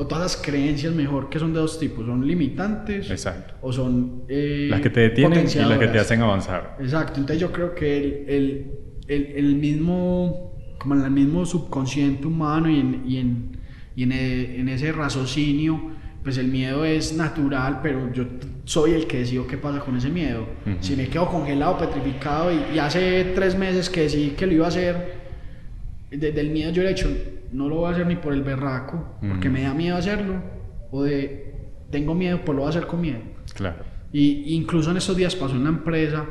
[0.02, 3.56] o todas las creencias mejor, que son de dos tipos: son limitantes Exacto.
[3.62, 4.24] o son.
[4.30, 6.78] eh, Las que te detienen y las que te hacen avanzar.
[6.80, 8.72] Exacto, entonces yo creo que el, el,
[9.10, 13.58] el, el mismo, como en el mismo subconsciente humano y en, y en,
[13.98, 15.74] y en, e- en ese raciocinio,
[16.24, 18.24] pues el miedo es natural, pero yo
[18.64, 20.44] soy el que decido qué pasa con ese miedo.
[20.66, 20.78] Ujú.
[20.80, 24.66] Si me quedo congelado, petrificado, y, y hace tres meses que decidí que lo iba
[24.66, 24.96] a hacer,
[26.10, 27.10] desde el miedo yo le he hecho,
[27.52, 30.42] no lo voy a hacer ni por el berraco, porque me da miedo hacerlo,
[30.92, 33.20] o de, tengo miedo, pues lo voy a hacer con miedo.
[33.54, 33.84] Claro.
[34.12, 36.26] Y incluso en estos días pasó en la empresa,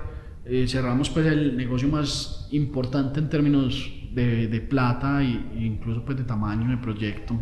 [0.45, 6.17] eh, cerramos pues el negocio más importante en términos de, de plata e incluso pues
[6.17, 7.39] de tamaño de proyecto.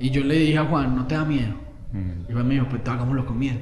[0.00, 1.54] Y yo le dije a Juan, no te da miedo.
[1.92, 2.30] Mm.
[2.30, 3.58] Y Juan me dijo, pues hagámoslo con miedo.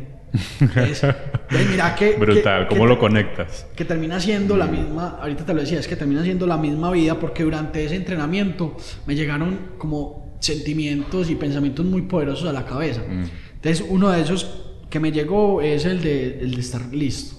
[0.60, 2.12] Entonces, entonces mira que...
[2.16, 2.68] Brutal.
[2.68, 3.66] que- ¿Cómo que- lo conectas?
[3.76, 6.90] que termina siendo la misma, ahorita te lo decía, es que termina siendo la misma
[6.90, 12.64] vida porque durante ese entrenamiento me llegaron como sentimientos y pensamientos muy poderosos a la
[12.66, 13.00] cabeza.
[13.08, 13.24] Mm.
[13.56, 17.36] Entonces uno de esos que me llegó es el de, el de estar listo.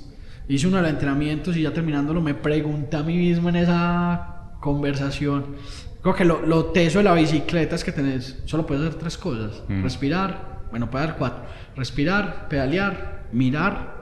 [0.50, 4.54] Hice uno de los entrenamientos y ya terminándolo me pregunté a mí mismo en esa
[4.62, 5.56] conversación.
[6.02, 9.18] Creo que lo, lo teso de la bicicleta es que tenés, solo puedes hacer tres
[9.18, 9.62] cosas.
[9.68, 9.84] Mm.
[9.84, 11.44] Respirar, bueno, puedes hacer cuatro.
[11.76, 14.00] Respirar, pedalear, mirar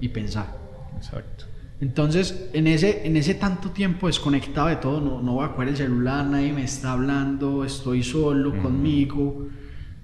[0.00, 0.56] y pensar.
[0.96, 1.44] Exacto.
[1.80, 5.68] Entonces, en ese, en ese tanto tiempo desconectado de todo, no, no voy a coger
[5.68, 9.48] el celular, nadie me está hablando, estoy solo conmigo,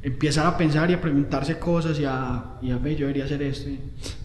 [0.03, 3.40] empezar a pensar y a preguntarse cosas y a, y a ver, yo debería hacer
[3.42, 3.70] esto.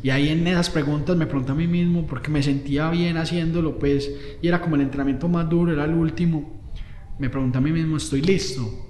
[0.04, 3.80] Y ahí en esas preguntas me pregunté a mí mismo porque me sentía bien haciéndolo,
[3.80, 4.12] pues,
[4.42, 6.74] y era como el entrenamiento más duro, era el último.
[7.18, 8.87] Me pregunté a mí mismo, ¿estoy listo?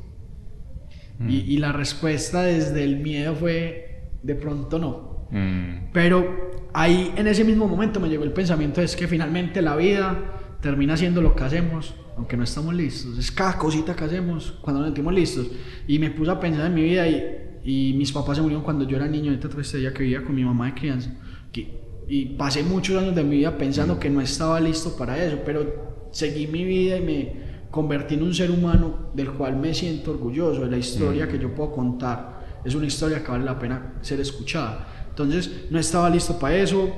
[1.28, 5.28] Y, y la respuesta desde el miedo fue, de pronto no.
[5.32, 5.92] Mm.
[5.92, 10.58] Pero ahí en ese mismo momento me llegó el pensamiento es que finalmente la vida
[10.62, 13.18] termina siendo lo que hacemos, aunque no estamos listos.
[13.18, 15.48] Es cada cosita que hacemos cuando nos sentimos listos.
[15.88, 17.24] Y me puse a pensar en mi vida y,
[17.64, 20.36] y mis papás se murieron cuando yo era niño, ahorita triste día que vivía con
[20.36, 21.14] mi mamá de crianza.
[21.52, 25.40] Que- y pasé muchos años de mi vida pensando que no estaba listo para eso,
[25.46, 30.10] pero seguí mi vida y me convertí en un ser humano del cual me siento
[30.10, 32.18] orgulloso de la historia que yo puedo contar.
[32.66, 34.88] Es una historia que vale la pena ser escuchada.
[35.10, 36.90] Entonces, no estaba listo para eso,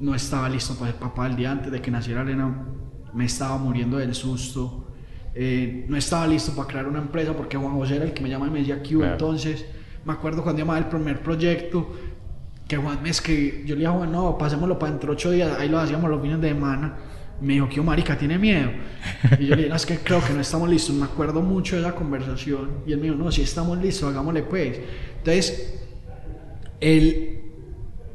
[0.00, 2.66] no estaba listo para ser papá el día antes de que naciera Elena,
[3.12, 4.86] me estaba muriendo del susto,
[5.34, 8.30] eh, no estaba listo para crear una empresa porque Juan José era el que me
[8.30, 9.12] llamaba y me decía Claro.
[9.12, 9.66] entonces,
[10.06, 11.92] me acuerdo cuando llamaba el primer proyecto,
[12.66, 15.58] que Juan me escribió, yo le dije Juan, no, pasémoslo para dentro de ocho días,
[15.58, 16.96] ahí lo hacíamos los fines de semana,
[17.42, 18.70] me dijo, que marica, tiene miedo,
[19.38, 21.74] y yo le dije, no, es que creo que no estamos listos, me acuerdo mucho
[21.76, 24.78] de esa conversación, y él me dijo, no, si estamos listos, hagámosle pues,
[25.18, 25.74] entonces,
[26.80, 27.40] el,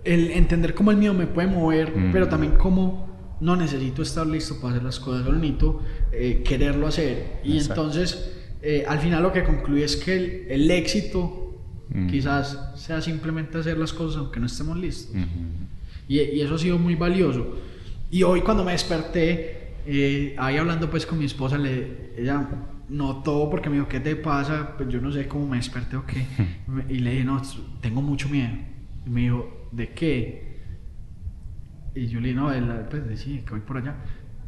[0.04, 2.12] el entender cómo el miedo me puede mover, Mm.
[2.12, 3.08] pero también cómo
[3.40, 7.40] no necesito estar listo para hacer las cosas, solo necesito eh, quererlo hacer.
[7.44, 7.82] Y Exacto.
[7.84, 11.44] entonces, eh, al final lo que concluye es que el, el éxito
[11.90, 12.08] Mm.
[12.08, 15.16] quizás sea simplemente hacer las cosas aunque no estemos listos.
[16.10, 17.48] Y, y eso ha sido muy valioso.
[18.10, 22.48] Y hoy cuando me desperté, eh, ahí hablando pues con mi esposa, le, ella
[22.90, 24.76] notó porque me dijo, ¿qué te pasa?
[24.78, 26.26] Pues yo no sé cómo me desperté o qué.
[26.90, 27.42] Y le dije, no,
[27.82, 28.54] tengo mucho miedo.
[29.06, 30.58] Y me dijo, ¿de qué?
[31.96, 32.52] Y yo le dije, no,
[32.90, 33.96] pues de sí, que voy por allá.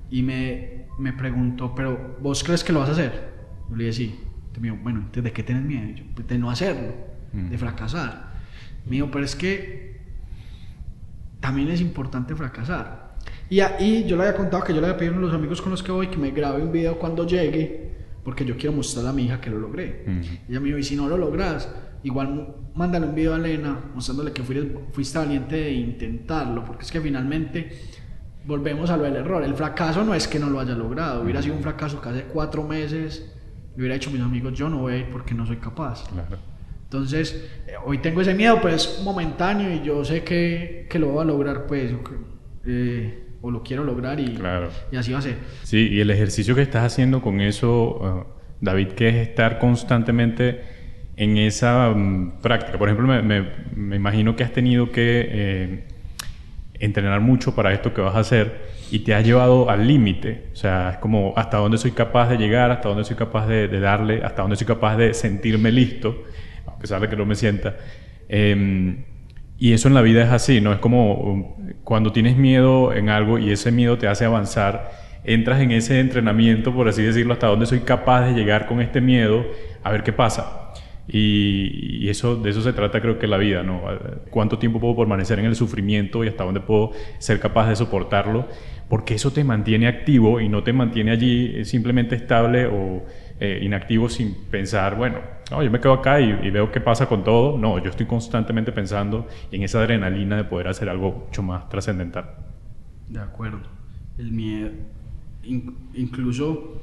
[0.09, 3.33] Y me, me preguntó, ¿pero vos crees que lo vas a hacer?
[3.69, 4.19] Yo le dije, sí.
[4.59, 5.87] Me dijo, bueno, entonces, ¿de qué tienes miedo?
[5.87, 6.93] Y yo, "Pues, de no hacerlo,
[7.31, 7.49] Mm.
[7.49, 8.33] de fracasar.
[8.85, 10.01] Me dijo, pero es que
[11.39, 13.08] también es importante fracasar.
[13.49, 15.71] Y ahí yo le había contado que yo le había pedido a los amigos con
[15.71, 17.91] los que voy que me grabe un video cuando llegue,
[18.23, 20.03] porque yo quiero mostrarle a mi hija que lo logré.
[20.05, 20.35] Ujú.
[20.49, 21.73] Ella me dijo, y si no lo logras,
[22.03, 26.91] igual mándale un video a Elena mostrándole que fuiste, fuiste valiente de intentarlo, porque es
[26.91, 27.71] que finalmente
[28.45, 29.43] volvemos a lo del error.
[29.43, 32.23] El fracaso no es que no lo haya logrado, hubiera sido un fracaso que hace
[32.23, 33.33] cuatro meses
[33.75, 36.07] le hubiera dicho a mis amigos, yo no voy a ir porque no soy capaz.
[36.09, 36.37] Claro.
[36.83, 41.09] Entonces, eh, hoy tengo ese miedo, pero es momentáneo y yo sé que, que lo
[41.09, 41.93] voy a lograr, pues,
[42.65, 44.69] eh, o lo quiero lograr y, Claro.
[44.91, 45.35] y así va a ser.
[45.63, 50.61] Sí, y el ejercicio que estás haciendo con eso, uh, David, que es estar constantemente
[51.15, 52.77] en esa mm, práctica.
[52.77, 55.83] Por ejemplo, me, me- me imagino que has tenido que eh,
[56.75, 60.47] entrenar mucho para esto que vas a hacer y te has llevado al límite.
[60.53, 63.67] O sea, es como hasta dónde soy capaz de llegar, hasta dónde soy capaz de,
[63.67, 66.23] de darle, hasta dónde soy capaz de sentirme listo.
[66.65, 67.75] a pesar de que no me sienta.
[68.29, 69.03] Em,
[69.59, 70.71] y eso en la vida es así, ¿no?
[70.71, 71.45] Es como um,
[71.83, 74.91] cuando tienes miedo en algo y ese miedo te hace avanzar,
[75.25, 79.01] entras en ese entrenamiento, por así decirlo, hasta dónde soy capaz de llegar con este
[79.01, 79.45] miedo,
[79.83, 80.71] a ver qué pasa.
[81.11, 83.81] Y, eso, de eso se trata creo que la vida, ¿no?
[84.29, 88.47] ¿Cuánto tiempo puedo permanecer en el sufrimiento y hasta dónde puedo ser capaz de soportarlo?
[88.87, 93.05] Porque eso te mantiene activo y no te mantiene allí eh, simplemente estable o
[93.39, 95.19] eh, inactivo sin pensar, bueno,
[95.49, 97.57] yo me quedo acá y, y, veo qué pasa con todo.
[97.57, 102.25] No, yo estoy constantemente pensando en esa adrenalina de poder hacer algo mucho más trascendental.
[103.07, 103.61] De acuerdo.
[104.17, 104.71] El miedo,
[105.93, 106.81] incluso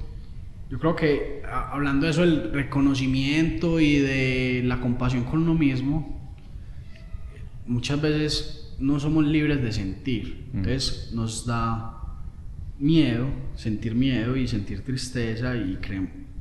[0.68, 6.34] yo creo que hablando de eso, el reconocimiento y de la compasión con uno mismo,
[7.66, 10.48] muchas veces no somos libres de sentir.
[10.52, 10.56] Mm.
[10.58, 11.92] Entonces nos da
[12.78, 15.76] miedo, sentir miedo y sentir tristeza y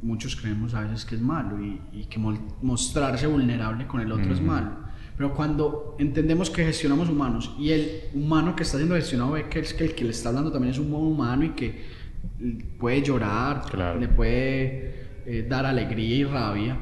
[0.01, 2.19] muchos creemos a veces que es malo y, que
[2.61, 4.85] mostrarse vulnerable con el otro es malo.
[5.17, 9.59] Pero cuando entendemos que gestionamos humanos y el humano que está siendo gestionado ve que,
[9.59, 11.83] es que el que le está hablando también es un humano y que
[12.77, 13.63] puede llorar,
[13.99, 16.77] le puede eh, dar alegría y rabia,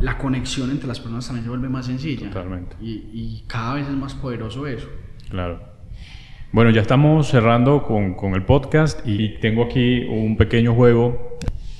[0.00, 2.28] la conexión entre las personas también se vuelve más sencilla.
[2.28, 2.76] Totalmente.
[2.80, 4.88] Y, cada vez es más poderoso eso.
[5.30, 5.60] Claro.
[6.52, 11.35] Bueno, ya estamos cerrando con, con, el podcast y tengo aquí un pequeño juego.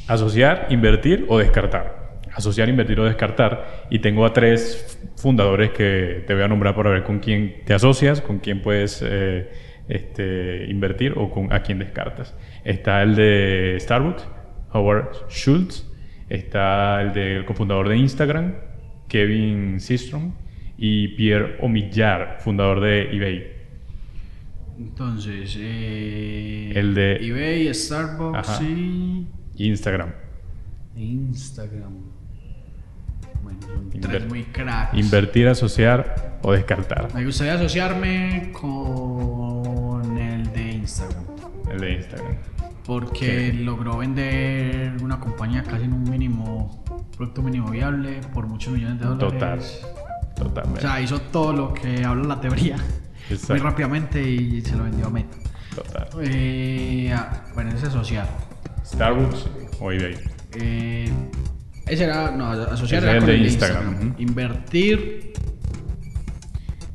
[0.06, 2.18] Asociar, invertir o descartar.
[2.32, 3.86] Asociar, invertir o descartar.
[3.90, 7.74] Y tengo a tres fundadores que te voy a nombrar para ver con quién te
[7.74, 9.02] asocias, con quién puedes...
[9.04, 12.34] Eh, este, invertir o con a quién descartas.
[12.64, 14.26] Está el de Starbucks,
[14.72, 15.86] Howard Schultz,
[16.28, 18.54] está el del cofundador de Instagram,
[19.08, 20.32] Kevin Systrom,
[20.78, 23.52] y Pierre Omillar, fundador de eBay.
[24.78, 29.26] Entonces, eh, el de eBay, Starbucks y
[29.56, 30.12] Instagram.
[30.96, 31.92] Instagram.
[33.42, 33.60] Bueno,
[34.00, 34.96] tres muy cracks.
[34.98, 37.14] Invertir, asociar o descartar.
[37.14, 41.24] Me gustaría asociarme con el de Instagram.
[41.70, 42.36] El de Instagram.
[42.84, 46.84] Porque logró vender una compañía casi en un mínimo,
[47.16, 49.80] producto mínimo viable por muchos millones de dólares.
[49.82, 50.04] Total.
[50.36, 50.80] Totalmente.
[50.80, 52.76] O sea, hizo todo lo que habla la teoría
[53.48, 55.36] muy rápidamente y se lo vendió a Meta.
[55.74, 56.08] Total.
[56.22, 58.45] Eh, ah, bueno, ese es asociar.
[58.86, 59.46] Starbucks
[59.80, 60.16] o eBay.
[60.54, 61.10] Eh,
[61.86, 64.14] ese era, no, asociar era con el de Instagram.
[64.18, 65.32] Invertir,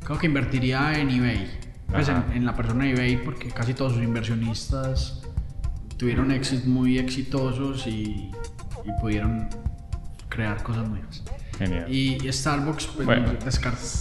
[0.04, 1.50] creo que invertiría en eBay.
[1.88, 5.22] Pues en, la persona de eBay, porque casi todos sus inversionistas
[5.98, 8.30] tuvieron éxitos muy exitosos y,
[8.84, 9.48] y pudieron
[10.28, 11.22] crear cosas nuevas.
[11.58, 11.92] Genial.
[11.92, 13.32] Y Starbucks, pues, bueno,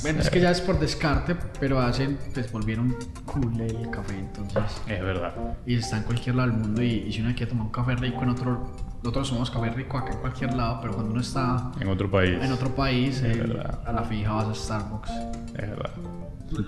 [0.03, 2.95] Bueno, es que ya es por descarte, pero hacen, pues volvieron
[3.25, 4.81] cool el café, entonces.
[4.87, 5.33] Es verdad.
[5.65, 6.81] Y está en cualquier lado del mundo.
[6.81, 8.71] Y, y si uno quiere tomar un café rico en otro
[9.03, 12.37] nosotros somos café rico acá en cualquier lado, pero cuando uno está en otro país,
[12.39, 15.09] en otro país a la fija vas a Starbucks.
[15.09, 15.91] Es verdad.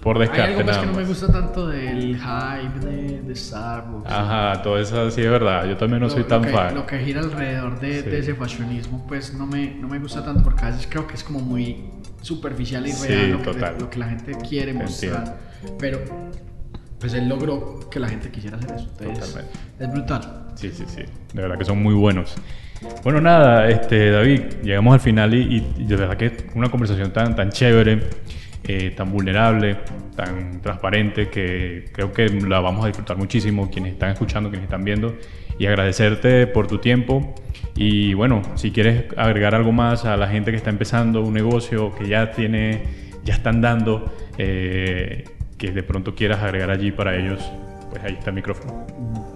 [0.01, 0.41] Por descarte.
[0.43, 4.09] Hay algo más que no me gusta tanto del hype de, de, Starbucks.
[4.09, 5.65] Ajá, todo eso sí es verdad.
[5.65, 6.75] Yo también no soy tan fan.
[6.75, 10.65] Lo que gira alrededor de, ese fashionismo, pues no me, no me gusta tanto porque
[10.65, 11.85] a veces creo que es como muy
[12.21, 15.37] superficial y real lo, que, lo, que, la gente quiere mostrar.
[15.79, 15.99] Pero
[16.99, 18.87] pues él logró que la gente quisiera hacer eso.
[18.87, 19.51] Totalmente.
[19.79, 20.45] Es brutal.
[20.55, 21.03] Sí, sí, sí.
[21.33, 22.35] De verdad que son muy buenos.
[23.03, 27.49] Bueno, nada, este, David, llegamos al final y, de verdad que una conversación tan, tan
[27.49, 28.09] chévere,
[28.65, 29.77] eh, tan vulnerable,
[30.15, 34.83] tan transparente, que creo que la vamos a disfrutar muchísimo, quienes están escuchando, quienes están
[34.83, 35.17] viendo,
[35.59, 37.35] y agradecerte por tu tiempo.
[37.75, 41.93] Y bueno, si quieres agregar algo más a la gente que está empezando un negocio,
[41.95, 42.83] que ya tiene,
[43.23, 45.25] ya están dando, eh,
[45.57, 47.43] que de pronto quieras agregar allí para ellos,
[47.89, 48.85] pues ahí está el micrófono.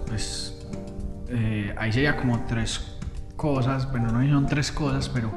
[0.06, 0.66] Pues
[1.28, 2.98] eh, ahí sería como tres
[3.36, 5.30] cosas, bueno, no son tres cosas, pero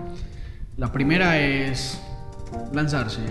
[0.77, 2.01] la primera es
[2.73, 3.21] lanzarse,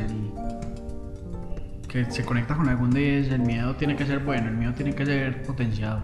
[1.88, 4.94] que se conecta con algún día, el miedo tiene que ser bueno, el miedo tiene
[4.94, 6.02] que ser potenciado.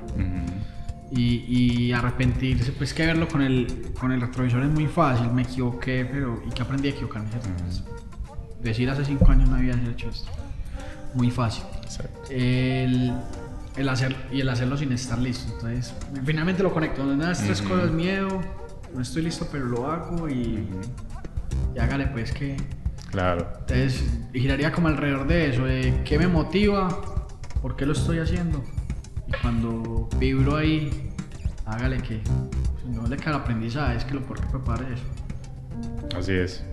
[1.11, 6.05] y, arrepentirse, pues que verlo con el, con el retrovisor es muy fácil, me equivoqué,
[6.05, 7.29] pero ¿y qué aprendí a equivocarme?
[8.63, 10.31] Decir hace cinco años no había hecho esto
[11.17, 11.65] muy fácil.
[12.31, 13.13] El,
[13.77, 15.53] el, hacer, y el hacerlo sin estar listo.
[15.55, 15.95] Entonces,
[16.25, 17.05] finalmente lo conecto.
[17.05, 18.41] Donde nada, tres cosas, miedo,
[18.95, 20.69] no estoy listo, pero lo hago y,
[21.75, 22.57] y hágale pues que...
[23.11, 23.47] Claro.
[23.61, 26.89] Entonces, giraría como alrededor de eso, de qué me motiva,
[27.63, 28.63] por qué lo estoy haciendo.
[29.27, 31.11] Y cuando vibro ahí,
[31.65, 32.21] hágale que
[32.83, 36.17] si no le queda aprendizaje, es que lo por qué prepare eso.
[36.17, 36.65] Así es.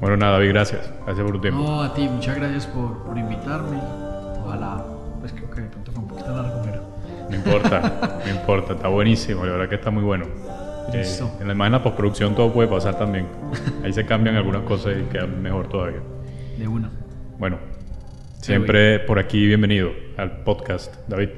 [0.00, 0.90] Bueno, nada, David, gracias.
[1.04, 1.62] Gracias por tu tiempo.
[1.62, 3.78] No, a ti, muchas gracias por, por invitarme.
[4.44, 4.84] Ojalá,
[5.20, 6.98] pues creo que de pronto fue un poquito largo, pero.
[7.28, 10.26] No importa, no importa, está buenísimo, la verdad que está muy bueno.
[10.92, 11.04] Eh,
[11.40, 13.26] en la imagen postproducción todo puede pasar también.
[13.84, 16.00] Ahí se cambian algunas cosas y queda mejor todavía.
[16.58, 16.90] De una.
[17.38, 17.58] Bueno,
[18.40, 21.28] siempre por aquí bienvenido al podcast, David.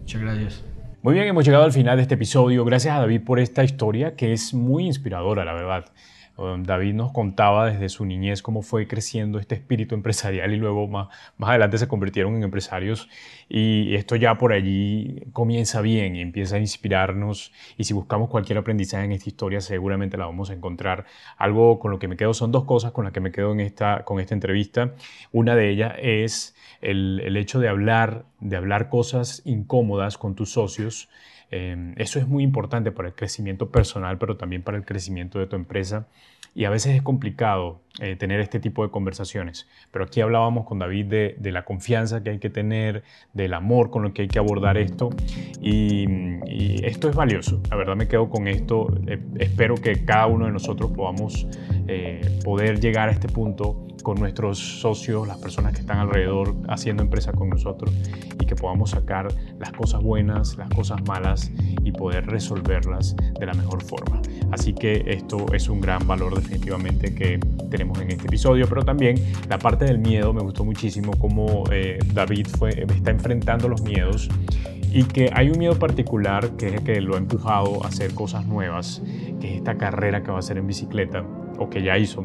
[0.00, 0.64] Muchas gracias.
[1.02, 2.62] Muy bien, hemos llegado al final de este episodio.
[2.66, 5.86] Gracias a David por esta historia que es muy inspiradora, la verdad.
[6.62, 11.08] David nos contaba desde su niñez cómo fue creciendo este espíritu empresarial y luego más,
[11.36, 13.08] más adelante se convirtieron en empresarios
[13.48, 18.58] y esto ya por allí comienza bien y empieza a inspirarnos y si buscamos cualquier
[18.58, 21.06] aprendizaje en esta historia seguramente la vamos a encontrar.
[21.36, 23.60] Algo con lo que me quedo son dos cosas con las que me quedo en
[23.60, 24.94] esta, con esta entrevista.
[25.32, 30.52] Una de ellas es el, el hecho de hablar, de hablar cosas incómodas con tus
[30.52, 31.08] socios
[31.50, 35.46] Em, eso es muy importante para el crecimiento personal, pero también para el crecimiento de
[35.46, 36.06] tu empresa.
[36.52, 39.68] Y a veces es complicado eh, tener este tipo de conversaciones.
[39.92, 44.04] Pero aquí hablábamos con David de, la confianza que hay que tener, del amor con
[44.04, 45.10] el que hay que abordar esto.
[45.60, 46.06] Y,
[46.84, 47.60] esto es valioso.
[47.70, 48.92] La verdad me quedo con esto.
[49.06, 51.46] Eh, espero que cada uno de nosotros podamos
[51.86, 57.02] eh, poder llegar a este punto con nuestros socios, las personas que están alrededor haciendo
[57.02, 57.92] empresa con nosotros
[58.40, 59.28] y que podamos sacar
[59.58, 61.50] las cosas buenas, las cosas malas
[61.84, 64.20] y poder resolverlas de la mejor forma.
[64.50, 67.38] Así que esto es un gran valor definitivamente que
[67.70, 69.16] tenemos en este episodio, pero también
[69.48, 74.28] la parte del miedo me gustó muchísimo cómo eh, David fue, está enfrentando los miedos
[74.92, 78.12] y que hay un miedo particular que es el que lo ha empujado a hacer
[78.14, 79.02] cosas nuevas,
[79.40, 81.24] que es esta carrera que va a hacer en bicicleta
[81.58, 82.24] o que ya hizo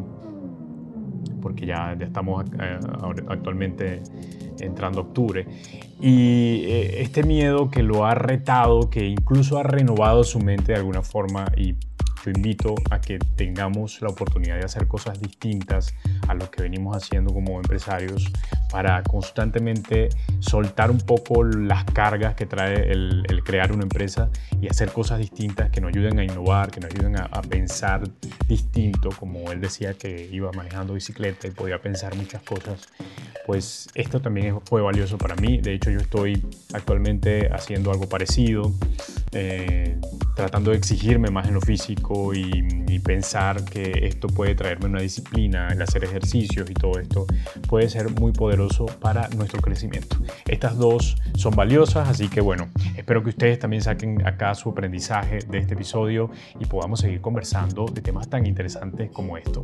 [1.46, 2.80] porque ya, ya estamos eh,
[3.30, 4.02] actualmente
[4.60, 5.46] entrando octubre.
[6.02, 10.80] Y eh, este miedo que lo ha retado, que incluso ha renovado su mente de
[10.80, 11.76] alguna forma y
[12.26, 15.94] yo invito a que tengamos la oportunidad de hacer cosas distintas
[16.28, 18.32] a lo que venimos haciendo como empresarios
[18.72, 20.10] para constantemente
[20.40, 25.70] soltar un poco las cargas que trae el, crear una empresa y hacer cosas distintas
[25.70, 28.02] que nos ayuden a innovar, que nos ayuden a, pensar
[28.48, 32.88] distinto, como él decía que iba manejando bicicleta y podía pensar muchas cosas,
[33.46, 35.60] pues esto también fue valioso para mí.
[35.60, 38.74] De hecho, yo estoy actualmente haciendo algo parecido,
[39.36, 40.00] eh,
[40.36, 45.68] tratando de exigirme más en lo físico y, pensar que esto puede traerme una disciplina,
[45.68, 47.28] el hacer ejercicios y todo esto
[47.68, 50.18] puede ser muy poderoso para nuestro crecimiento.
[50.48, 55.40] Estas dos son valiosas, así que bueno, espero que ustedes también saquen acá su aprendizaje
[55.40, 59.62] de este episodio y podamos seguir conversando de temas tan interesantes como esto.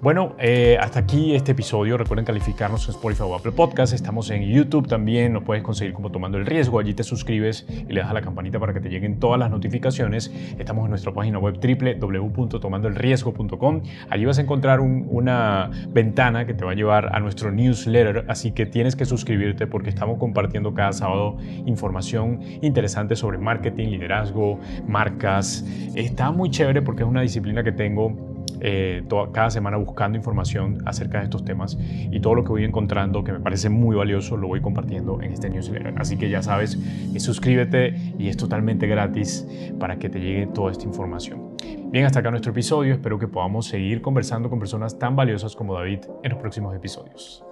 [0.00, 1.96] Bueno, eh, hasta aquí este episodio.
[1.96, 3.92] Recuerden calificarnos en Spotify o Apple Podcast.
[3.92, 5.32] Estamos en YouTube también.
[5.34, 6.80] Nos puedes conseguir como Tomando el Riesgo.
[6.80, 9.50] Allí te suscribes y le das a la campanita para que te lleguen todas las
[9.50, 10.32] notificaciones.
[10.58, 13.82] Estamos en nuestra página web www.tomandoelriesgo.com.
[14.08, 18.52] Allí vas a encontrar una ventana que te va a llevar a nuestro newsletter, así
[18.52, 21.36] que tienes que suscribirte porque estamos compartiendo cada sábado
[21.66, 25.66] información interesante sobre marketing, liderazgo, marcas.
[25.96, 28.31] Está muy chévere porque es una disciplina que tengo
[28.64, 29.02] eh,
[29.32, 33.32] cada semana buscando información acerca de estos temas y todo lo que voy encontrando que
[33.32, 35.94] me parece muy valioso lo voy compartiendo en este newsletter.
[35.98, 36.78] Así que ya sabes,
[37.12, 39.46] eh, suscríbete y es totalmente gratis
[39.80, 41.56] para que te llegue toda esta información.
[41.90, 42.94] Bien, hasta acá nuestro episodio.
[42.94, 47.44] Espero que podamos seguir conversando con personas tan valiosas como David en los próximos episodios.